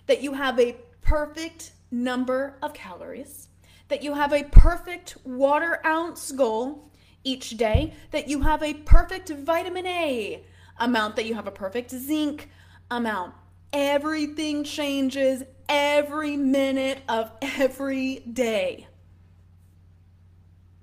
[0.07, 3.49] that you have a perfect number of calories,
[3.88, 6.90] that you have a perfect water ounce goal
[7.25, 10.45] each day, that you have a perfect vitamin A
[10.79, 12.51] amount, that you have a perfect zinc
[12.90, 13.35] amount.
[13.72, 18.87] Everything changes every minute of every day.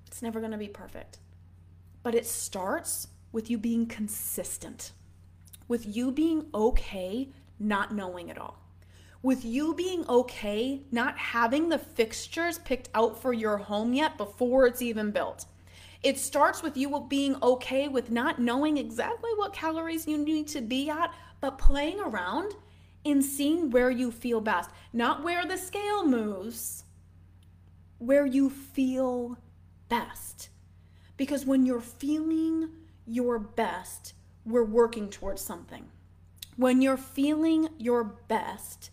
[0.06, 1.18] It's never going to be perfect.
[2.02, 4.92] But it starts with you being consistent,
[5.66, 8.60] with you being okay not knowing it all,
[9.22, 14.66] with you being okay not having the fixtures picked out for your home yet before
[14.66, 15.46] it's even built.
[16.02, 20.60] It starts with you being okay with not knowing exactly what calories you need to
[20.60, 22.52] be at, but playing around
[23.04, 24.70] and seeing where you feel best.
[24.92, 26.84] Not where the scale moves,
[27.98, 29.38] where you feel
[29.88, 30.48] best.
[31.16, 32.70] Because when you're feeling
[33.06, 34.14] your best,
[34.44, 35.86] we're working towards something.
[36.56, 38.90] When you're feeling your best,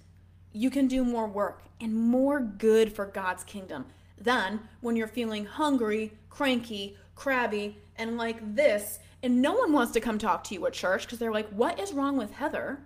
[0.52, 3.86] you can do more work and more good for God's kingdom
[4.18, 9.00] than when you're feeling hungry, cranky, crabby, and like this.
[9.24, 11.80] And no one wants to come talk to you at church because they're like, What
[11.80, 12.80] is wrong with Heather?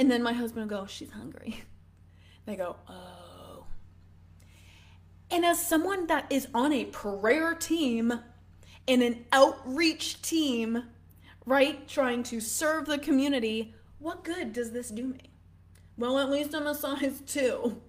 [0.00, 1.62] And then my husband will go, She's hungry.
[2.46, 3.66] They go, Oh.
[5.30, 8.10] And as someone that is on a prayer team
[8.88, 10.84] and an outreach team,
[11.44, 15.20] right, trying to serve the community, what good does this do me?
[15.98, 17.82] Well, at least I'm a size two.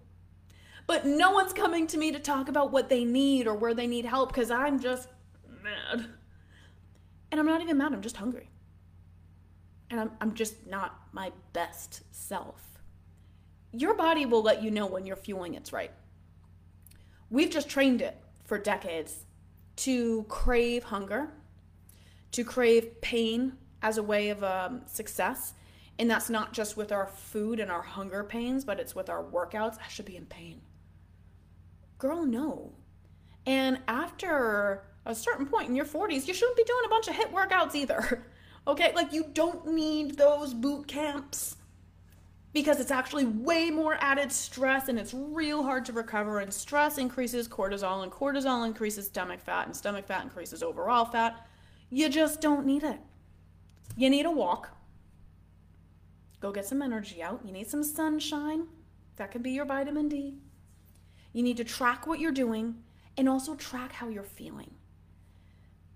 [0.86, 3.88] But no one's coming to me to talk about what they need or where they
[3.88, 5.08] need help because I'm just
[5.64, 6.08] mad.
[7.32, 8.51] And I'm not even mad, I'm just hungry.
[9.92, 12.80] And I'm, I'm just not my best self.
[13.74, 15.92] Your body will let you know when you're fueling its right.
[17.30, 19.26] We've just trained it for decades
[19.78, 21.32] to crave hunger,
[22.32, 25.54] to crave pain as a way of um, success.
[26.00, 29.24] And that's not just with our food and our hunger pains, but it's with our
[29.24, 29.78] workouts.
[29.84, 30.62] I should be in pain.
[31.98, 32.74] Girl, no.
[33.46, 37.16] And after a certain point in your 40s, you shouldn't be doing a bunch of
[37.16, 38.26] HIIT workouts either.
[38.68, 38.92] Okay?
[38.94, 41.58] Like, you don't need those boot camps
[42.54, 46.40] because it's actually way more added stress and it's real hard to recover.
[46.40, 51.48] And stress increases cortisol, and cortisol increases stomach fat, and stomach fat increases overall fat.
[51.90, 53.00] You just don't need it.
[53.96, 54.70] You need a walk.
[56.40, 57.42] Go get some energy out.
[57.46, 58.68] You need some sunshine.
[59.18, 60.38] That could be your vitamin D.
[61.34, 62.76] You need to track what you're doing
[63.18, 64.72] and also track how you're feeling.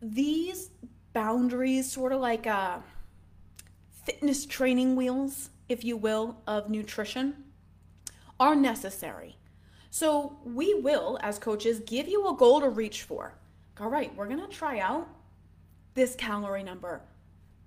[0.01, 0.69] These
[1.15, 2.77] boundaries, sort of like uh,
[4.03, 7.45] fitness training wheels, if you will, of nutrition
[8.37, 9.37] are necessary.
[9.89, 13.33] So we will, as coaches, give you a goal to reach for.
[13.79, 15.07] All right, we're to try out
[15.93, 17.01] this calorie number.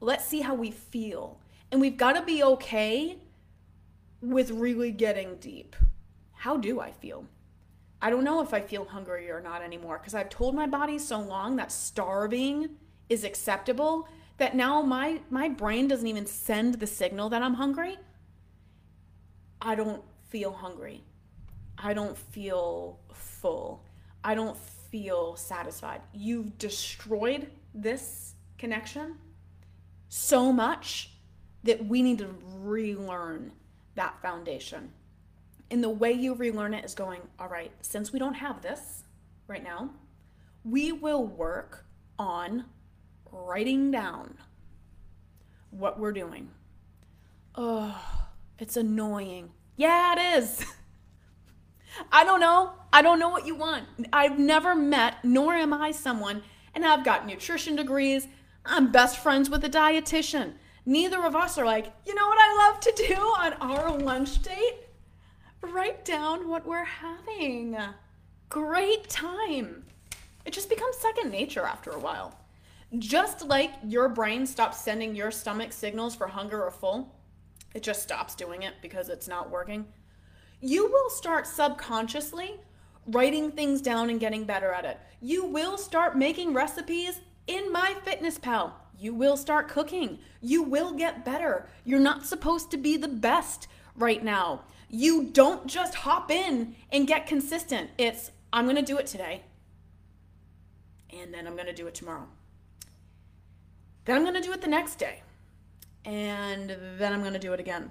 [0.01, 1.41] Let's see how we feel.
[1.73, 3.17] And we've got to be okay
[4.21, 5.75] with really getting deep.
[6.33, 7.25] How do I feel?
[8.03, 10.99] I don't know if I feel hungry or not anymore because I've told my body
[10.99, 12.77] so long that starving
[13.09, 17.97] is acceptable that now my my brain doesn't even send the signal that I'm hungry.
[19.61, 21.03] I don't feel hungry.
[21.77, 23.85] I don't feel full.
[24.23, 24.57] I don't
[24.91, 26.01] feel satisfied.
[26.13, 29.17] You've destroyed this connection
[30.09, 31.11] so much
[31.65, 33.53] that we need to relearn
[33.95, 34.93] that foundation.
[35.71, 39.05] And the way you relearn it is going, all right, since we don't have this
[39.47, 39.91] right now,
[40.65, 41.85] we will work
[42.19, 42.65] on
[43.33, 44.39] writing down
[45.71, 46.51] what we're doing.
[47.55, 48.27] Oh,
[48.59, 49.51] it's annoying.
[49.77, 50.65] Yeah, it is.
[52.13, 52.73] I don't know.
[52.93, 53.85] I don't know what you want.
[54.13, 56.43] I've never met, nor am I someone,
[56.75, 58.29] and I've got nutrition degrees.
[58.65, 60.55] I'm best friends with a dietitian.
[60.87, 64.43] Neither of us are like, you know what I love to do on our lunch
[64.43, 64.79] date?
[65.61, 67.77] Write down what we're having.
[68.49, 69.85] Great time.
[70.45, 72.39] It just becomes second nature after a while.
[72.97, 77.15] Just like your brain stops sending your stomach signals for hunger or full,
[77.75, 79.85] it just stops doing it because it's not working.
[80.61, 82.59] You will start subconsciously
[83.07, 84.99] writing things down and getting better at it.
[85.21, 88.75] You will start making recipes in my fitness pal.
[88.99, 90.19] You will start cooking.
[90.41, 91.69] You will get better.
[91.85, 94.63] You're not supposed to be the best right now.
[94.89, 97.91] You don't just hop in and get consistent.
[97.99, 99.43] It's, I'm going to do it today.
[101.11, 102.27] And then I'm going to do it tomorrow.
[104.09, 105.21] Then I'm going to do it the next day.
[106.07, 107.91] And then I'm going to do it again.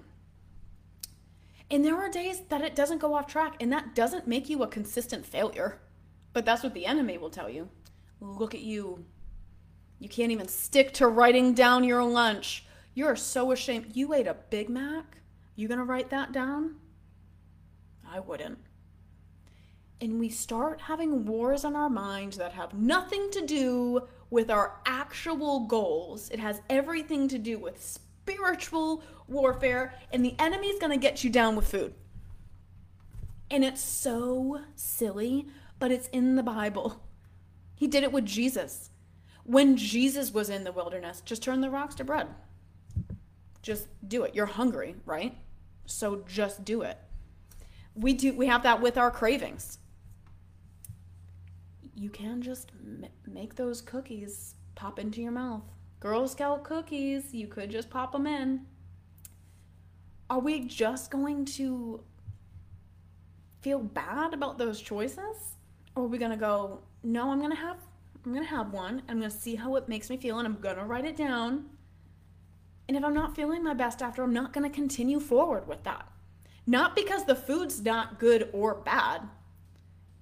[1.69, 4.63] And there are days that it doesn't go off track, and that doesn't make you
[4.63, 5.79] a consistent failure.
[6.33, 7.69] But that's what the enemy will tell you.
[8.19, 9.05] Look at you.
[9.99, 12.65] You can't even stick to writing down your lunch.
[12.95, 13.95] You're so ashamed.
[13.95, 15.19] You ate a Big Mac?
[15.55, 16.77] You gonna write that down?
[18.09, 18.57] I wouldn't.
[20.01, 24.79] And we start having wars on our mind that have nothing to do with our
[24.85, 26.29] actual goals.
[26.29, 31.55] It has everything to do with spiritual warfare, and the enemy's gonna get you down
[31.55, 31.93] with food.
[33.49, 35.47] And it's so silly,
[35.79, 37.01] but it's in the Bible.
[37.75, 38.89] He did it with Jesus.
[39.43, 42.27] When Jesus was in the wilderness, just turn the rocks to bread.
[43.61, 44.35] Just do it.
[44.35, 45.37] You're hungry, right?
[45.85, 46.97] So just do it.
[47.95, 49.79] We do we have that with our cravings.
[51.97, 55.63] You can just m- make those cookies pop into your mouth.
[55.99, 58.61] Girl Scout cookies, you could just pop them in.
[60.29, 62.03] Are we just going to
[63.61, 65.55] feel bad about those choices?
[65.95, 67.77] Or are we going to go, no, I'm going to have
[68.23, 69.01] I'm going to have one.
[69.07, 71.15] I'm going to see how it makes me feel and I'm going to write it
[71.15, 71.65] down.
[72.87, 75.83] And if I'm not feeling my best after, I'm not going to continue forward with
[75.85, 76.07] that.
[76.67, 79.21] Not because the food's not good or bad,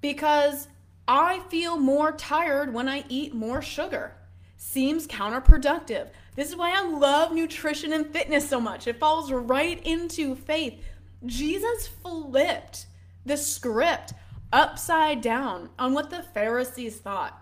[0.02, 0.68] because
[1.08, 4.14] I feel more tired when I eat more sugar.
[4.58, 6.10] Seems counterproductive.
[6.36, 8.88] This is why I love nutrition and fitness so much.
[8.88, 10.84] It falls right into faith.
[11.26, 12.88] Jesus flipped
[13.26, 14.14] the script
[14.52, 17.42] upside down on what the Pharisees thought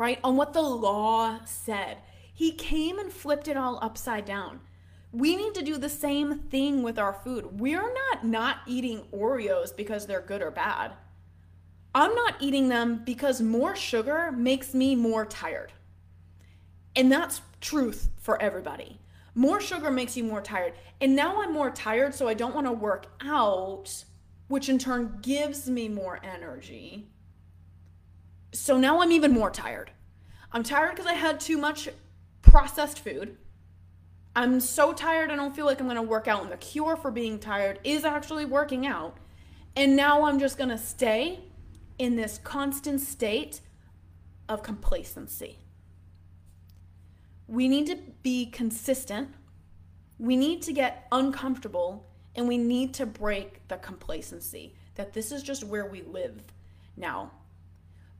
[0.00, 0.18] right?
[0.24, 1.98] On what the law said.
[2.32, 4.60] He came and flipped it all upside down.
[5.12, 7.60] We need to do the same thing with our food.
[7.60, 10.92] We're not not eating Oreos because they're good or bad.
[11.94, 15.72] I'm not eating them because more sugar makes me more tired.
[16.94, 19.00] And that's truth for everybody.
[19.34, 20.74] More sugar makes you more tired.
[21.00, 24.04] And now I'm more tired, so I don't want to work out,
[24.48, 27.08] which in turn gives me more energy.
[28.52, 29.90] So now I'm even more tired.
[30.52, 31.88] I'm tired because I had too much
[32.42, 33.36] processed food.
[34.34, 36.42] I'm so tired I don't feel like I'm going to work out.
[36.42, 39.16] And the cure for being tired is actually working out.
[39.76, 41.40] And now I'm just going to stay
[42.00, 43.60] in this constant state
[44.48, 45.58] of complacency.
[47.46, 49.28] We need to be consistent.
[50.18, 55.42] We need to get uncomfortable and we need to break the complacency that this is
[55.42, 56.42] just where we live
[56.96, 57.32] now.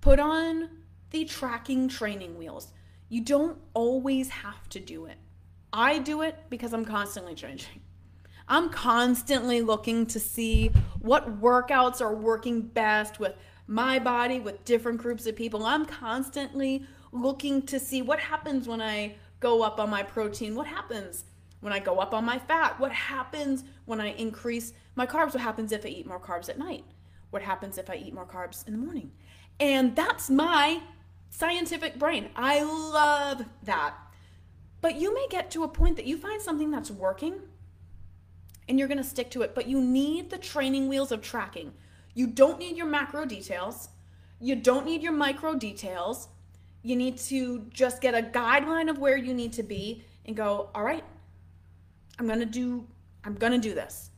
[0.03, 0.69] Put on
[1.11, 2.69] the tracking training wheels.
[3.09, 5.17] You don't always have to do it.
[5.73, 7.81] I do it because I'm constantly changing.
[8.47, 10.69] I'm constantly looking to see
[10.99, 13.35] what workouts are working best with
[13.71, 15.65] my body, with different groups of people.
[15.65, 20.67] I'm constantly looking to see what happens when I go up on my protein, what
[20.67, 21.25] happens
[21.61, 25.43] when I go up on my fat, what happens when I increase my carbs, what
[25.43, 26.85] happens if I eat more carbs at night,
[27.31, 29.13] what happens if I eat more carbs in the morning.
[29.61, 30.81] And that's my
[31.29, 32.31] scientific brain.
[32.35, 33.95] I love that.
[34.81, 37.35] But you may get to a point that you find something that's working
[38.69, 41.73] and you're going to stick to it, but you need the training wheels of tracking.
[42.15, 43.89] You don't need your macro details.
[44.41, 46.29] You don't need your micro details.
[46.83, 50.71] You need to just get a guideline of where you need to be and go,
[50.75, 51.05] "All right.
[52.19, 52.87] I'm to do
[53.25, 54.11] I'm to do this.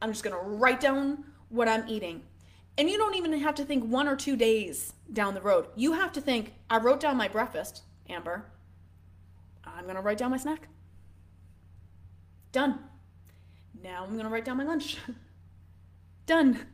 [0.00, 2.22] I'm just to write down what I'm eating.
[2.76, 5.66] And you don't even have to think one or two days down the road.
[5.74, 8.44] You have to think, I wrote down my breakfast, Amber.
[9.64, 10.68] I'm to write down my snack.
[12.52, 12.78] Done.
[13.82, 14.96] Now I'm to write down my lunch.
[16.26, 16.66] Done.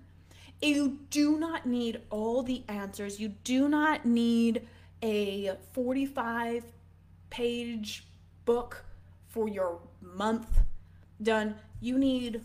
[0.62, 3.20] You do not need all the answers.
[3.20, 4.66] You do not need
[5.02, 6.64] a 45
[7.30, 8.07] page
[8.44, 8.84] book
[9.28, 10.61] for your month
[11.22, 11.57] done.
[11.80, 12.40] You need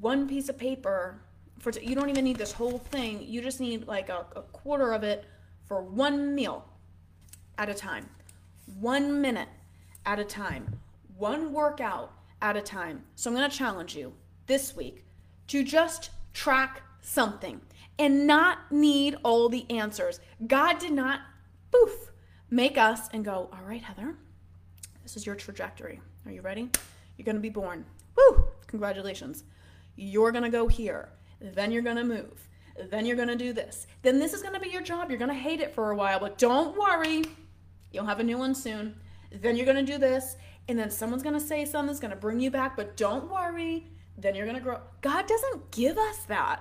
[0.00, 1.20] one piece of paper
[1.58, 3.22] for t- you don't even need this whole thing.
[3.22, 5.24] You just need like a, a quarter of it
[5.66, 6.64] for one meal
[7.58, 8.08] at a time.
[8.80, 9.48] 1 minute
[10.06, 10.78] at a time.
[11.16, 13.02] One workout at a time.
[13.16, 14.12] So I'm going to challenge you
[14.46, 15.04] this week
[15.48, 17.60] to just track something
[17.98, 20.20] and not need all the answers.
[20.46, 21.20] God did not,
[21.72, 22.12] poof,
[22.50, 24.14] make us and go, all right, Heather,
[25.02, 26.00] this is your trajectory.
[26.26, 26.70] Are you ready?
[27.16, 27.84] You're going to be born.
[28.16, 28.44] Woo!
[28.66, 29.44] Congratulations.
[29.96, 31.08] You're going to go here.
[31.40, 32.48] Then you're going to move.
[32.90, 33.86] Then you're going to do this.
[34.02, 35.10] Then this is going to be your job.
[35.10, 37.24] You're going to hate it for a while, but don't worry.
[37.90, 38.94] You'll have a new one soon.
[39.32, 40.36] Then you're going to do this.
[40.68, 43.30] And then someone's going to say something that's going to bring you back, but don't
[43.30, 43.86] worry.
[44.16, 44.80] Then you're going to grow.
[45.00, 46.60] God doesn't give us that.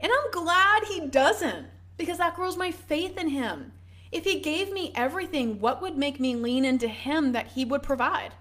[0.00, 3.72] And I'm glad He doesn't because that grows my faith in Him.
[4.10, 7.82] If He gave me everything, what would make me lean into Him that He would
[7.82, 8.34] provide?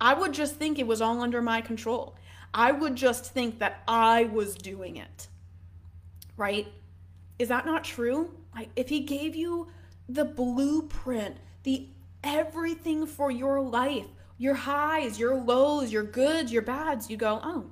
[0.00, 2.16] I would just think it was all under my control.
[2.52, 5.28] I would just think that I was doing it.
[6.36, 6.68] Right?
[7.38, 8.30] Is that not true?
[8.54, 9.68] Like if he gave you
[10.08, 11.88] the blueprint, the
[12.24, 14.06] everything for your life,
[14.38, 17.70] your highs, your lows, your goods, your bads, you go, "Oh,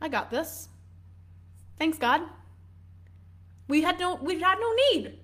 [0.00, 0.68] I got this."
[1.78, 2.22] Thanks God.
[3.68, 5.18] We had no we had no need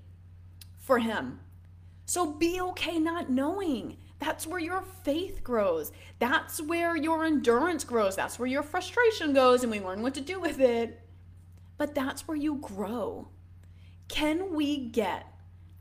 [0.76, 1.40] for him.
[2.04, 3.96] So be okay not knowing.
[4.18, 5.92] That's where your faith grows.
[6.18, 8.16] That's where your endurance grows.
[8.16, 11.00] That's where your frustration goes, and we learn what to do with it.
[11.76, 13.28] But that's where you grow.
[14.08, 15.26] Can we get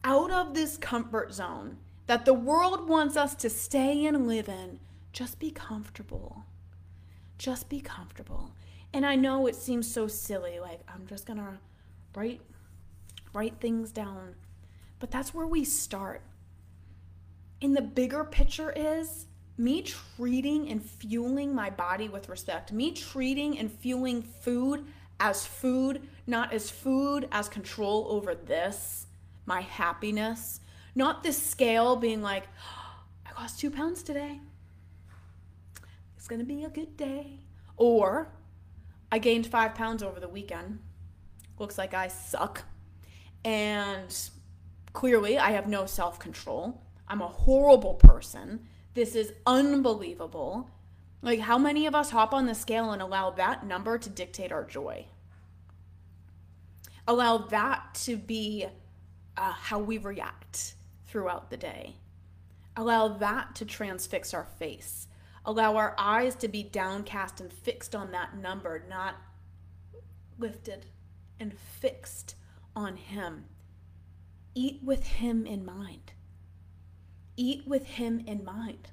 [0.04, 4.80] out of this comfort zone that the world wants us to stay and live in?
[5.12, 6.46] Just be comfortable.
[7.38, 8.56] Just be comfortable.
[8.94, 11.60] And I know it seems so silly, like I'm just gonna
[12.16, 12.42] write
[13.34, 14.36] write things down.
[15.00, 16.22] But that's where we start.
[17.62, 19.26] And the bigger picture is
[19.58, 24.86] me treating and fueling my body with respect, me treating and fueling food
[25.20, 29.08] as food, not as food as control over this,
[29.46, 30.60] my happiness,
[30.96, 34.40] not this scale being like, oh, I lost two pounds today.
[36.18, 37.40] It's gonna be a good day.
[37.78, 38.30] Or
[39.12, 40.80] I gained five pounds over the weekend.
[41.60, 42.64] Looks like I suck.
[43.46, 44.16] And
[44.94, 46.82] clearly I have no self control.
[47.08, 48.68] I'm a horrible person.
[48.94, 50.70] This is unbelievable.
[51.22, 54.52] Like, how many of us hop on the scale and allow that number to dictate
[54.52, 55.06] our joy?
[57.08, 58.66] Allow that to be
[59.36, 60.76] uh, how we react
[61.08, 61.96] throughout the day.
[62.76, 65.08] Allow that to transfix our face.
[65.46, 69.16] Allow our eyes to be downcast and fixed on that number, not
[70.40, 70.86] lifted
[71.40, 72.36] and fixed
[72.76, 73.46] on Him.
[74.56, 76.12] Eat with Him in mind.
[77.36, 78.90] Eat with Him in mind.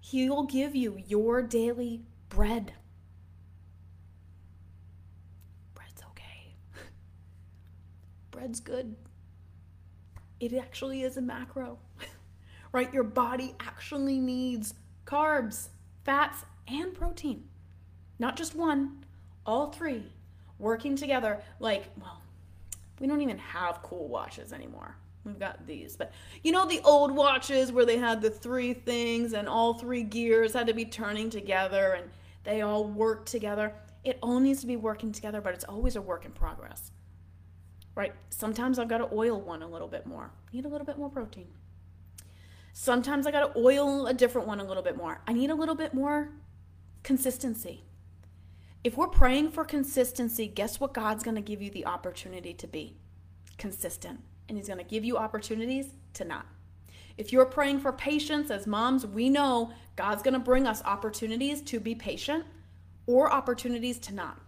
[0.00, 2.72] He will give you your daily bread.
[5.74, 6.56] Bread's okay.
[8.30, 8.96] Bread's good.
[10.40, 11.78] It actually is a macro,
[12.72, 12.92] right?
[12.92, 14.74] Your body actually needs
[15.06, 15.68] carbs,
[16.04, 17.44] fats, and protein.
[18.18, 19.04] Not just one,
[19.46, 20.12] all three
[20.58, 21.42] working together.
[21.60, 22.21] Like, well,
[23.02, 24.96] we don't even have cool watches anymore.
[25.24, 25.96] We've got these.
[25.96, 26.12] But
[26.44, 30.52] you know the old watches where they had the three things and all three gears
[30.52, 32.08] had to be turning together and
[32.44, 33.74] they all work together.
[34.04, 36.92] It all needs to be working together, but it's always a work in progress.
[37.96, 38.14] Right?
[38.30, 40.30] Sometimes I've got to oil one a little bit more.
[40.52, 41.48] Need a little bit more protein.
[42.72, 45.22] Sometimes I got to oil a different one a little bit more.
[45.26, 46.30] I need a little bit more
[47.02, 47.82] consistency.
[48.84, 52.66] If we're praying for consistency, guess what God's going to give you the opportunity to
[52.66, 52.96] be?
[53.56, 56.46] Consistent and He's going to give you opportunities to not.
[57.16, 61.62] If you're praying for patience, as moms, we know God's going to bring us opportunities
[61.62, 62.44] to be patient
[63.06, 64.40] or opportunities to not.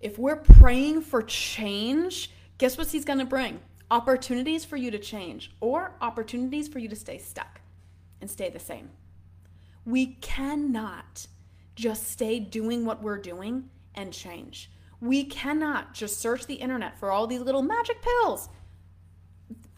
[0.00, 3.60] If we're praying for change, guess what He's going to bring?
[3.90, 7.62] Opportunities for you to change or opportunities for you to stay stuck
[8.20, 8.90] and stay the same.
[9.86, 11.26] We cannot
[11.74, 14.70] just stay doing what we're doing and change.
[15.00, 18.48] We cannot just search the internet for all these little magic pills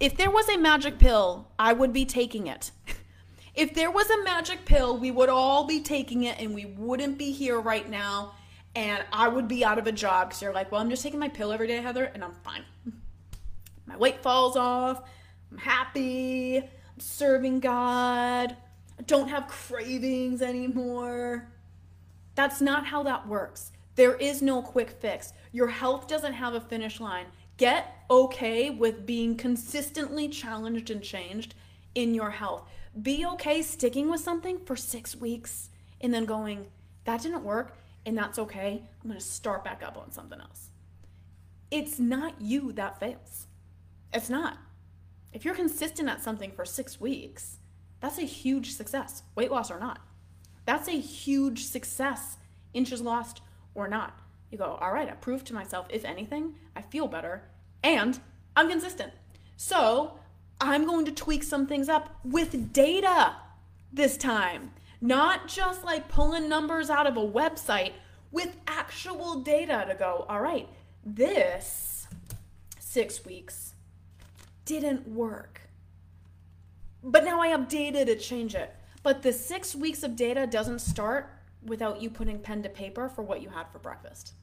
[0.03, 2.73] if there was a magic pill, I would be taking it.
[3.55, 7.19] if there was a magic pill, we would all be taking it and we wouldn't
[7.19, 8.35] be here right now.
[8.75, 11.21] And I would be out of a job because you're like, well, I'm just taking
[11.21, 12.65] my pill every day, Heather, and I'm fine.
[13.87, 15.09] My weight falls off.
[15.53, 16.59] I'm happy.
[16.59, 18.57] I'm serving God.
[18.99, 21.52] I don't have cravings anymore.
[22.35, 23.73] That's not how that works.
[23.95, 25.33] There is no quick fix.
[25.53, 27.27] Your health doesn't have a finish line.
[27.59, 31.55] Get okay with being consistently challenged and changed
[31.95, 32.69] in your health.
[33.01, 35.69] Be okay sticking with something for six weeks
[36.01, 36.67] and then going,
[37.05, 37.77] that didn't work
[38.07, 38.83] and that's okay.
[39.05, 40.71] I'm to start back up on something else.
[41.71, 43.47] It's not you that fails.
[44.13, 44.59] It's not.
[45.33, 47.59] If you're consistent at something for six weeks,
[48.01, 50.01] that's a huge success, weight loss or not.
[50.65, 52.37] That's a huge success,
[52.73, 53.41] inches lost
[53.75, 54.19] or not.
[54.51, 57.43] You go, all right, I proved to myself, if anything, I feel better
[57.83, 58.21] and
[58.55, 59.13] I'm consistent.
[59.57, 60.19] So
[60.61, 63.37] I'm going to tweak some things up with data
[63.93, 64.73] this time.
[65.01, 67.93] Not just like pulling numbers out of a website
[68.31, 70.69] with actual data to go, all right,
[71.05, 72.07] this
[72.79, 73.75] six weeks
[74.65, 75.63] didn't work.
[77.03, 78.75] But now I data to change it.
[79.03, 81.31] But the six weeks of data doesn't start
[81.65, 84.35] without you putting pen to paper for what you had for breakfast.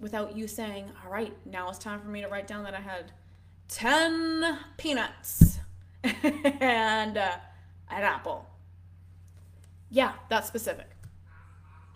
[0.00, 2.80] Without you saying, all right, now it's time for me to write down that I
[2.80, 3.12] had
[3.68, 5.58] 10 peanuts
[6.04, 7.36] and uh,
[7.90, 8.46] an apple.
[9.90, 10.90] Yeah, that's specific.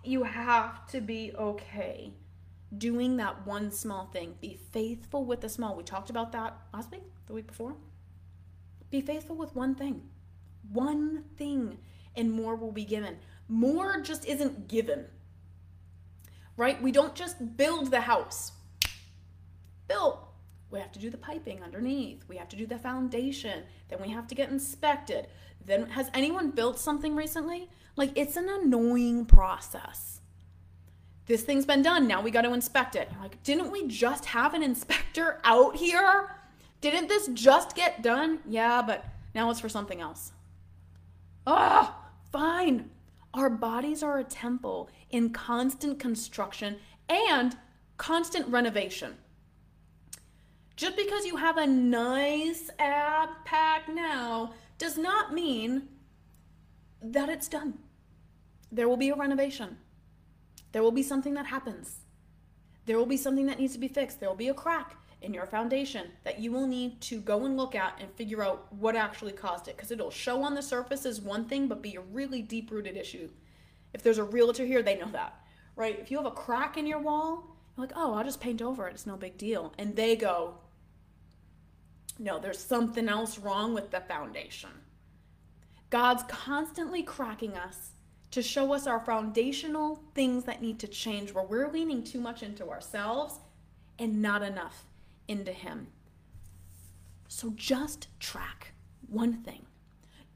[0.03, 2.13] You have to be okay
[2.77, 4.35] doing that one small thing.
[4.41, 5.75] Be faithful with the small.
[5.75, 7.75] We talked about that last week, the week before.
[8.89, 10.01] Be faithful with one thing.
[10.71, 11.77] One thing,
[12.15, 13.17] and more will be given.
[13.47, 15.05] More just isn't given.
[16.55, 16.81] Right?
[16.81, 18.51] We don't just build the house.
[19.87, 20.19] Build.
[20.69, 22.23] We have to do the piping underneath.
[22.27, 23.63] We have to do the foundation.
[23.89, 25.27] Then we have to get inspected.
[25.63, 27.69] Then, has anyone built something recently?
[27.95, 30.21] Like, it's an annoying process.
[31.25, 32.07] This thing's been done.
[32.07, 33.09] Now we got to inspect it.
[33.21, 36.35] like, didn't we just have an inspector out here?
[36.81, 38.39] Didn't this just get done?
[38.45, 40.32] Yeah, but now it's for something else.
[41.45, 42.89] Ah, fine.
[43.33, 46.77] Our bodies are a temple in constant construction
[47.09, 47.57] and
[47.97, 49.15] constant renovation.
[50.75, 55.87] Just because you have a nice ab pack now does not mean
[57.01, 57.77] that it's done.
[58.71, 59.77] There will be a renovation.
[60.71, 61.99] There will be something that happens.
[62.85, 64.19] There will be something that needs to be fixed.
[64.19, 67.55] There will be a crack in your foundation that you will need to go and
[67.55, 71.05] look at and figure out what actually caused it because it'll show on the surface
[71.05, 73.29] as one thing but be a really deep rooted issue.
[73.93, 75.33] If there's a realtor here, they know that,
[75.75, 75.97] right?
[75.99, 78.87] If you have a crack in your wall, you're like, oh, I'll just paint over
[78.87, 78.93] it.
[78.93, 79.73] It's no big deal.
[79.77, 80.55] And they go,
[82.19, 84.69] no, there's something else wrong with the foundation.
[85.89, 87.91] God's constantly cracking us
[88.31, 92.41] to show us our foundational things that need to change where we're leaning too much
[92.41, 93.35] into ourselves
[93.99, 94.85] and not enough
[95.27, 95.87] into Him.
[97.27, 98.73] So just track
[99.07, 99.65] one thing.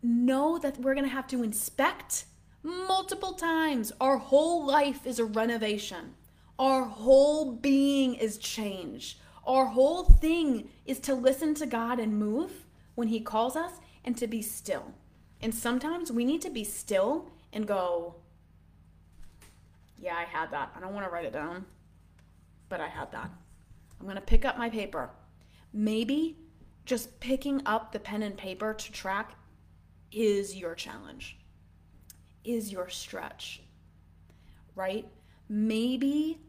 [0.01, 2.25] Know that we're going to have to inspect
[2.63, 3.91] multiple times.
[3.99, 6.15] Our whole life is a renovation,
[6.59, 9.19] our whole being is change.
[9.45, 12.65] Our whole thing is to listen to God and move
[12.95, 13.73] when He calls us
[14.03, 14.93] and to be still.
[15.41, 18.15] And sometimes we need to be still and go,
[19.99, 20.73] Yeah, I had that.
[20.75, 21.65] I don't want to write it down,
[22.67, 23.31] but I had that.
[24.00, 25.10] I'm going to pick up my paper.
[25.74, 26.38] Maybe
[26.86, 29.36] just picking up the pen and paper to track
[30.12, 31.38] is your challenge,
[32.43, 33.62] is your stretch,
[34.76, 35.06] right?
[35.50, 36.39] Maybe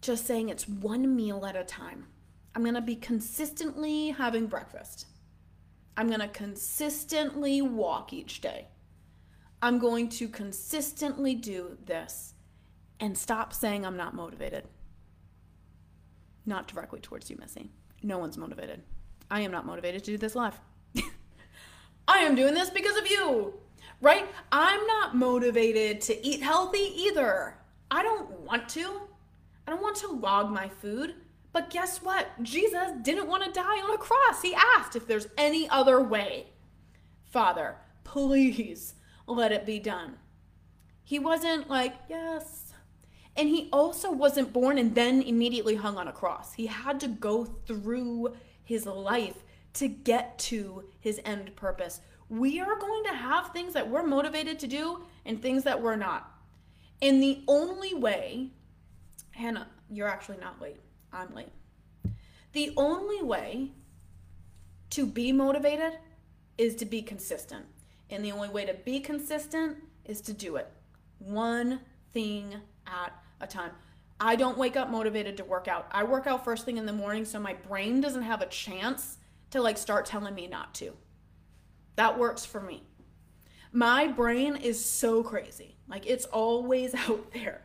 [0.00, 2.06] just saying it's one meal at a time.
[2.54, 5.06] I'm going to be consistently having breakfast.
[5.96, 8.68] I'm going to consistently walk each day.
[9.60, 12.34] I'm going to consistently do this
[13.00, 14.64] and stop saying I'm not motivated
[16.46, 17.70] not directly towards you, Missy.
[18.02, 18.82] No one's motivated.
[19.30, 20.58] I am not motivated to do this live.
[22.08, 23.54] I am doing this because of you,
[24.00, 24.26] right?
[24.52, 27.56] I'm not motivated to eat healthy either.
[27.90, 29.00] I don't want to.
[29.66, 31.14] I don't want to log my food.
[31.52, 32.28] But guess what?
[32.42, 34.42] Jesus didn't want to die on a cross.
[34.42, 36.46] He asked if there's any other way.
[37.22, 38.94] Father, please
[39.26, 40.16] let it be done.
[41.04, 42.63] He wasn't like, yes,
[43.36, 46.54] and he also wasn't born and then immediately hung on a cross.
[46.54, 49.42] He had to go through his life
[49.74, 52.00] to get to his end purpose.
[52.28, 55.96] We are going to have things that we're motivated to do and things that we're
[55.96, 56.30] not.
[57.02, 58.50] And the only way,
[59.32, 60.80] Hannah, you're actually not late.
[61.12, 61.48] I'm late.
[62.52, 63.72] The only way
[64.90, 65.98] to be motivated
[66.56, 67.66] is to be consistent.
[68.10, 70.70] And the only way to be consistent is to do it.
[71.18, 71.80] One
[72.12, 72.54] thing
[72.86, 73.12] at
[73.44, 73.70] a time.
[74.18, 75.86] I don't wake up motivated to work out.
[75.90, 79.18] I work out first thing in the morning so my brain doesn't have a chance
[79.50, 80.92] to like start telling me not to.
[81.96, 82.82] That works for me.
[83.72, 85.76] My brain is so crazy.
[85.88, 87.62] Like it's always out there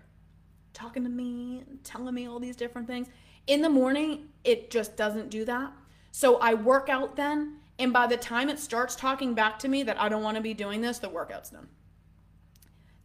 [0.74, 3.08] talking to me, telling me all these different things.
[3.48, 5.74] In the morning, it just doesn't do that.
[6.12, 9.84] So I work out then, and by the time it starts talking back to me
[9.84, 11.68] that I don't want to be doing this, the workout's done.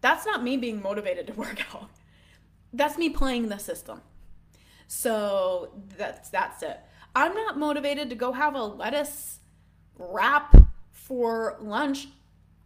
[0.00, 1.90] That's not me being motivated to work out.
[2.74, 4.02] That's me playing the system.
[4.88, 6.80] So that's that's it.
[7.14, 9.38] I'm not motivated to go have a lettuce
[9.96, 10.56] wrap
[10.90, 12.08] for lunch.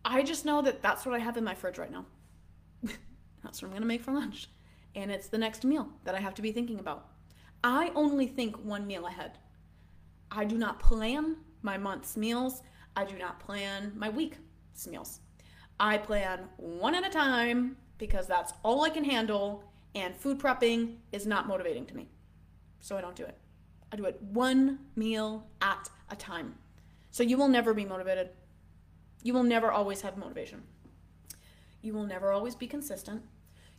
[0.05, 2.07] I just know that that's what I have in my fridge right now.
[3.45, 4.49] that's what I'm going to make for lunch.
[4.95, 7.09] And it's the next meal that I have to be thinking about.
[7.63, 9.33] I only think one meal ahead.
[10.31, 12.63] I do not plan my month's meals.
[12.97, 15.21] I do not plan my week's meals.
[15.79, 19.65] I plan one at a time because that's all I can handle,
[19.95, 22.09] and food prepping is not motivating to me.
[22.81, 23.39] So I don't do it.
[23.93, 26.55] I do it one meal at a time.
[27.11, 28.31] So you will never be motivated.
[29.23, 30.63] You will never always have motivation.
[31.83, 33.23] You will never always be consistent.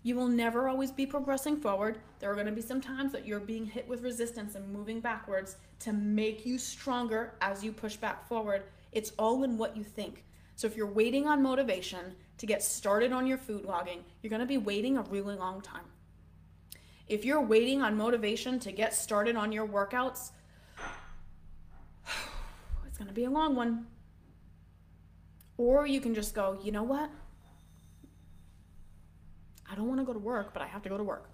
[0.02, 2.00] You will never always be progressing forward.
[2.20, 5.02] There are going to be some times that you're being hit with resistance and moving
[5.02, 8.64] backwards to make you stronger as you push back forward.
[8.92, 10.24] It's all in what you think.
[10.56, 14.42] So if you're waiting on motivation to get started on your food logging, you're going
[14.42, 15.86] to be waiting a really long time.
[17.10, 20.30] If you're waiting on motivation to get started on your workouts,
[22.88, 23.88] it's going to be a long one.
[25.58, 27.10] Or you can just go, you know what?
[29.70, 31.30] I don't want to go to work, but I have to go to work.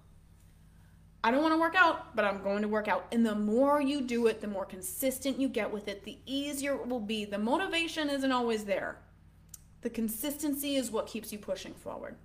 [1.22, 3.06] I don't want to work out, but I'm going to work out.
[3.12, 6.74] And the more you do it, the more consistent you get with it, the easier
[6.74, 7.24] it will be.
[7.24, 8.98] The motivation isn't always there.
[9.82, 12.16] The consistency is what keeps you pushing forward.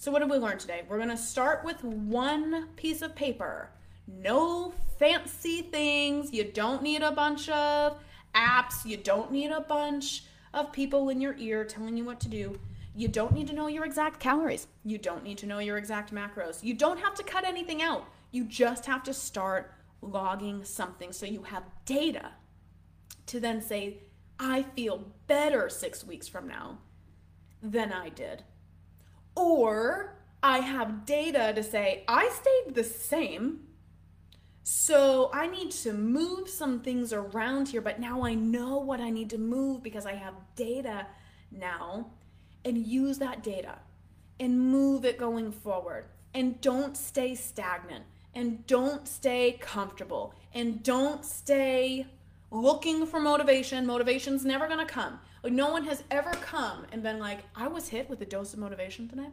[0.00, 0.82] So, what did we learn today?
[0.88, 3.70] We're to start with one piece of paper.
[4.06, 6.32] No fancy things.
[6.32, 7.98] You don't need a bunch of
[8.32, 8.84] apps.
[8.84, 10.22] You don't need a bunch
[10.54, 12.60] of people in your ear telling you what to do.
[12.94, 14.68] You don't need to know your exact calories.
[14.84, 16.62] You don't need to know your exact macros.
[16.62, 18.04] You don't have to cut anything out.
[18.30, 22.30] You just have to start logging something so you have data
[23.26, 24.04] to then say,
[24.38, 26.78] I feel better six weeks from now
[27.60, 28.44] than I did.
[29.38, 33.60] Or I have data to say, I stayed the same.
[34.64, 39.10] So I need to move some things around here, but now I know what I
[39.10, 41.06] need to move because I have data
[41.52, 42.10] now
[42.64, 43.78] and use that data
[44.40, 46.06] and move it going forward.
[46.34, 52.06] And don't stay stagnant and don't stay comfortable and don't stay
[52.50, 53.86] looking for motivation.
[53.86, 55.20] Motivation's never going to come.
[55.42, 58.52] Like no one has ever come and been like, I was hit with a dose
[58.52, 59.28] of motivation today.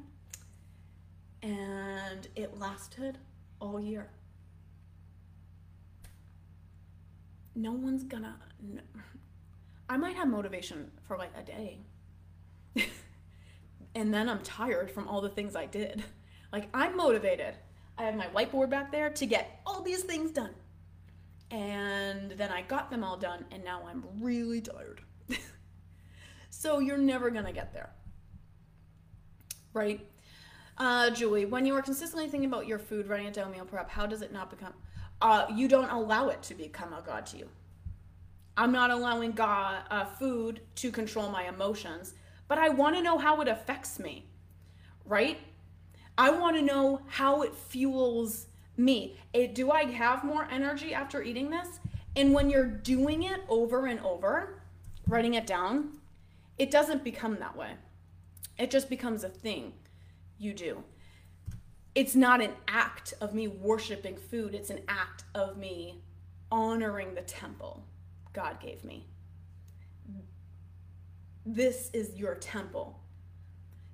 [1.42, 3.18] And it lasted
[3.60, 4.10] all year.
[7.56, 8.38] No one's gonna.
[8.62, 8.82] No.
[9.88, 11.80] I might have motivation for like a day.
[13.96, 16.04] and then I'm tired from all the things I did.
[16.52, 17.56] Like, I'm motivated.
[17.98, 20.52] I have my whiteboard back there to get all these things done.
[21.52, 25.02] And then I got them all done, and now I'm really tired.
[26.56, 27.90] So you're never gonna get there.
[29.74, 30.08] Right?
[30.78, 33.90] Uh, Julie, when you are consistently thinking about your food, writing it down, meal prep,
[33.90, 34.74] how does it not become?
[35.22, 37.48] Uh, you don't allow it to become a god to you.
[38.58, 42.14] I'm not allowing God, uh, food to control my emotions
[42.48, 44.26] but I want to know how it affects me,
[45.06, 45.40] right?
[46.18, 48.48] I want to know how it fuels
[48.78, 49.18] me.
[49.34, 51.80] It, do I have more energy after eating this?
[52.16, 54.62] And when you're doing it over and over,
[55.08, 55.98] writing it down,
[56.58, 57.72] it doesn't become that way.
[58.58, 59.74] It just becomes a thing
[60.38, 60.84] you do.
[61.94, 66.02] It's not an act of me worshiping food, it's an act of me
[66.52, 67.84] honoring the temple
[68.34, 69.06] God gave me.
[71.46, 73.00] This is your temple.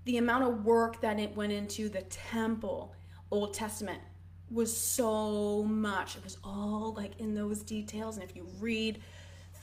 [0.06, 2.96] The amount of work that it went into the temple,
[3.30, 4.02] Old Testament,
[4.50, 6.16] was so much.
[6.16, 8.18] It was all like in those details.
[8.18, 9.02] And if you read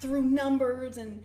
[0.01, 1.25] through Numbers and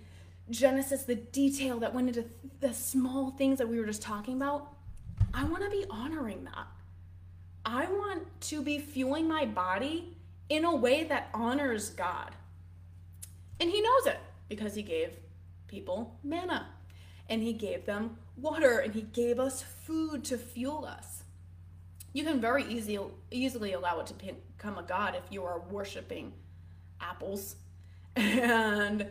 [0.49, 2.25] Genesis, the detail that went into
[2.59, 4.73] the small things that we were just talking about,
[5.33, 6.67] I want to be honoring that.
[7.65, 10.17] I want to be fueling my body
[10.49, 12.31] in a way that honors God.
[13.59, 14.19] And He knows it
[14.49, 15.17] because He gave
[15.73, 16.67] people manna.
[17.27, 21.23] And he gave them water and he gave us food to fuel us.
[22.13, 22.99] You can very easy,
[23.31, 26.31] easily allow it to become a god if you are worshiping
[27.01, 27.55] apples
[28.15, 29.07] and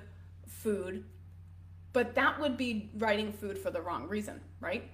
[0.47, 1.05] food.
[1.93, 4.91] But that would be writing food for the wrong reason, right?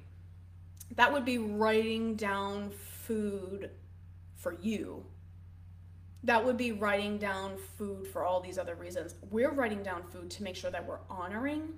[0.96, 3.70] That would be writing down food
[4.34, 5.05] for you
[6.24, 9.14] that would be writing down food for all these other reasons.
[9.30, 11.74] We're writing down food to make sure that we're honoring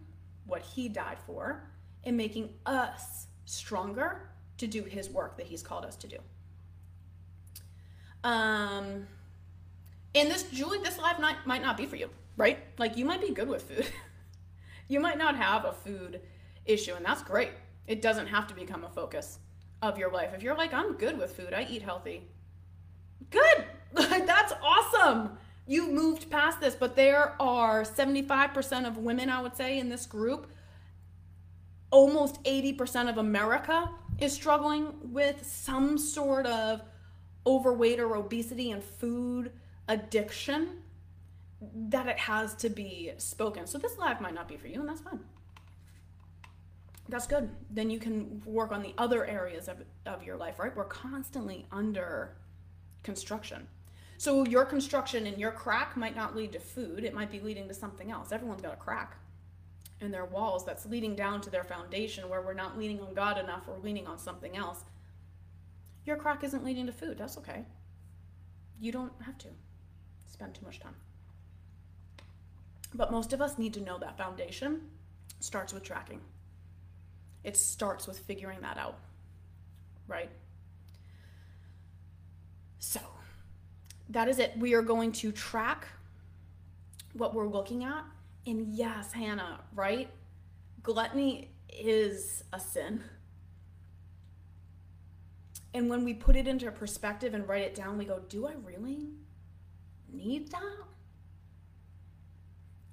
[0.46, 1.68] what he died for
[2.04, 6.16] and making us stronger to do his work that he's called us to do.
[8.24, 9.06] Um,
[10.14, 12.58] and this, Julie, this life might, might not be for you, right?
[12.78, 13.86] Like you might be good with food.
[14.90, 16.20] you might not have a food
[16.66, 17.50] issue, and that's great.
[17.86, 19.38] It doesn't have to become a focus
[19.80, 20.30] of your life.
[20.34, 22.28] If you're like, I'm good with food, I eat healthy.
[23.30, 23.64] Good.
[23.94, 25.38] That's awesome.
[25.66, 30.06] You've moved past this, but there are 75% of women, I would say, in this
[30.06, 30.50] group.
[31.90, 36.82] Almost 80% of America is struggling with some sort of
[37.46, 39.52] overweight or obesity and food
[39.88, 40.82] addiction
[41.60, 43.66] that it has to be spoken.
[43.66, 45.20] So this life might not be for you, and that's fine.
[47.08, 47.50] That's good.
[47.70, 50.74] Then you can work on the other areas of, of your life, right?
[50.74, 52.36] We're constantly under
[53.02, 53.66] construction.
[54.16, 57.66] So your construction and your crack might not lead to food, it might be leading
[57.68, 58.32] to something else.
[58.32, 59.16] Everyone's got a crack
[60.00, 63.38] in their walls that's leading down to their foundation where we're not leaning on God
[63.38, 64.84] enough, we're leaning on something else.
[66.04, 67.18] Your crack isn't leading to food.
[67.18, 67.64] That's okay.
[68.78, 69.48] You don't have to
[70.26, 70.94] spend too much time.
[72.94, 74.82] But most of us need to know that foundation
[75.38, 76.20] starts with tracking.
[77.44, 78.98] It starts with figuring that out,
[80.06, 80.30] right?
[82.78, 83.00] So,
[84.10, 84.54] that is it.
[84.58, 85.86] We are going to track
[87.12, 88.04] what we're looking at.
[88.46, 90.10] And yes, Hannah, right?
[90.82, 93.02] Gluttony is a sin.
[95.72, 98.54] And when we put it into perspective and write it down, we go, do I
[98.64, 99.10] really
[100.12, 100.84] need that?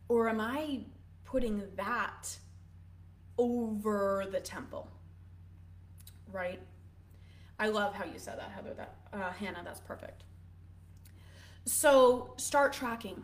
[0.09, 0.81] Or am I
[1.25, 2.37] putting that
[3.37, 4.89] over the temple?
[6.31, 6.59] Right?
[7.59, 8.73] I love how you said that, Heather.
[8.75, 10.23] That uh, Hannah, that's perfect.
[11.65, 13.23] So start tracking.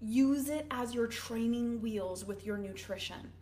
[0.00, 3.32] Use it as your training wheels with your nutrition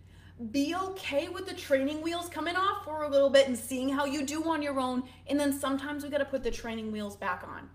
[0.50, 4.04] be okay with the training wheels coming off for a little bit and seeing how
[4.04, 5.02] you do on your own.
[5.28, 7.70] And then sometimes we got to put the training wheels back on.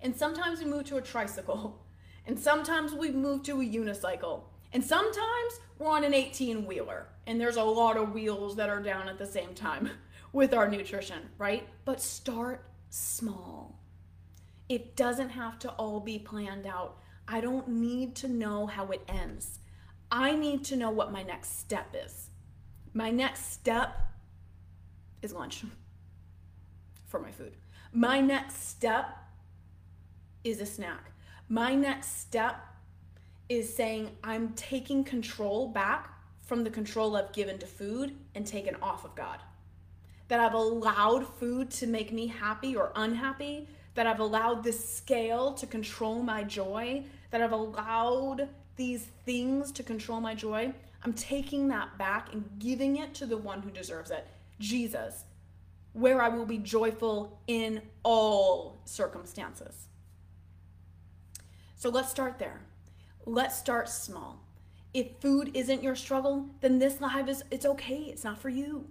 [0.00, 1.80] And sometimes we move to a tricycle.
[2.26, 4.42] And sometimes we move to a unicycle.
[4.72, 7.06] And sometimes we're on an 18 wheeler.
[7.26, 9.90] And there's a lot of wheels that are down at the same time
[10.32, 11.68] with our nutrition, right?
[11.84, 13.80] But start small.
[14.68, 16.98] It doesn't have to all be planned out.
[17.28, 19.60] I don't need to know how it ends.
[20.10, 22.30] I need to know what my next step is.
[22.92, 23.96] My next step
[25.22, 25.64] is lunch
[27.06, 27.56] for my food.
[27.92, 29.16] My next step
[30.42, 31.13] is a snack.
[31.48, 32.56] My next step
[33.48, 38.76] is saying I'm taking control back from the control I've given to food and taken
[38.80, 39.40] off of God.
[40.28, 45.52] That I've allowed food to make me happy or unhappy, that I've allowed this scale
[45.54, 50.72] to control my joy, that I've allowed these things to control my joy,
[51.02, 54.26] I'm taking that back and giving it to the one who deserves it,
[54.58, 55.24] Jesus,
[55.92, 59.88] where I will be joyful in all circumstances.
[61.84, 62.62] So let's start there.
[63.26, 64.42] Let's start small.
[64.94, 68.06] If food isn't your struggle, then this live is it's okay.
[68.08, 68.88] It's not for you.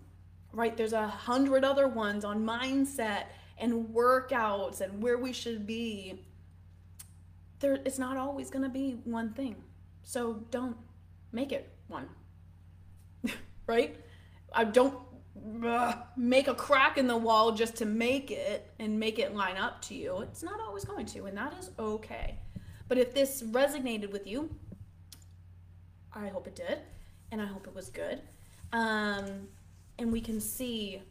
[0.52, 0.78] Right?
[0.78, 3.24] There's a hundred other ones on mindset
[3.58, 6.22] and workouts and where we should be.
[7.62, 9.56] There it's not always going to be one thing.
[10.04, 10.78] So don't
[11.32, 12.08] make it one.
[13.66, 13.98] right?
[14.54, 15.00] I don't
[15.66, 19.58] uh, make a crack in the wall just to make it and make it line
[19.58, 20.20] up to you.
[20.20, 22.38] It's not always going to, and that is okay.
[22.94, 24.52] But if this resonated with you,
[26.14, 26.78] I hope it did,
[27.32, 28.22] and I hope it was good.
[28.72, 29.48] Um,
[29.98, 31.02] and we can see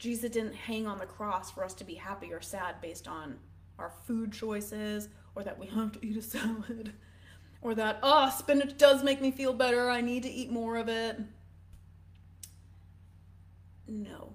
[0.00, 3.38] Jesus didn't hang on the cross for us to be happy or sad based on
[3.78, 6.92] our food choices or that we have to eat a salad
[7.62, 9.88] or that, oh, spinach does make me feel better.
[9.88, 11.20] I need to eat more of it.
[13.86, 14.32] No.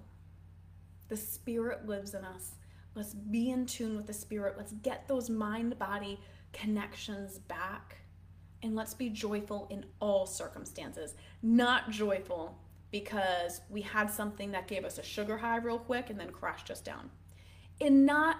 [1.10, 2.52] The Spirit lives in us.
[2.94, 4.54] Let's be in tune with the Spirit.
[4.56, 6.18] Let's get those mind body
[6.52, 7.96] connections back.
[8.62, 11.14] And let's be joyful in all circumstances.
[11.42, 12.58] Not joyful
[12.90, 16.70] because we had something that gave us a sugar high real quick and then crashed
[16.70, 17.10] us down.
[17.80, 18.36] And not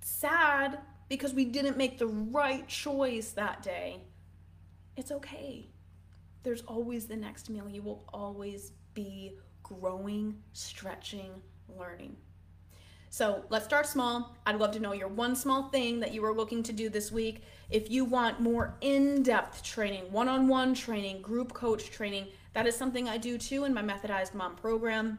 [0.00, 0.78] sad
[1.08, 4.02] because we didn't make the right choice that day,
[4.96, 5.70] it's okay.
[6.42, 7.68] There's always the next meal.
[7.68, 12.16] You will always be growing, stretching, learning.
[13.10, 14.36] So let's start small.
[14.46, 17.10] I'd love to know your one small thing that you are looking to do this
[17.10, 17.42] week.
[17.70, 22.66] If you want more in depth training, one on one training, group coach training, that
[22.66, 25.18] is something I do too in my Methodized Mom program.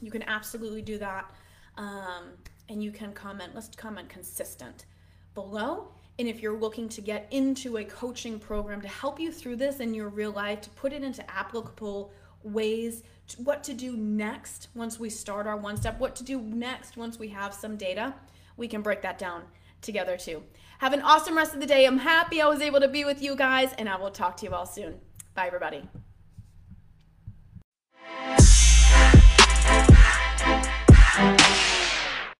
[0.00, 1.30] You can absolutely do that.
[1.76, 2.32] Um,
[2.68, 4.86] and you can comment, let's comment consistent
[5.34, 5.92] below.
[6.18, 9.78] And if you're looking to get into a coaching program to help you through this
[9.78, 12.10] in your real life, to put it into applicable
[12.42, 16.40] ways to, what to do next once we start our one step what to do
[16.40, 18.14] next once we have some data
[18.56, 19.42] we can break that down
[19.80, 20.42] together too.
[20.78, 21.86] Have an awesome rest of the day.
[21.86, 24.46] I'm happy i was able to be with you guys and i will talk to
[24.46, 24.98] you all soon.
[25.34, 25.88] Bye everybody.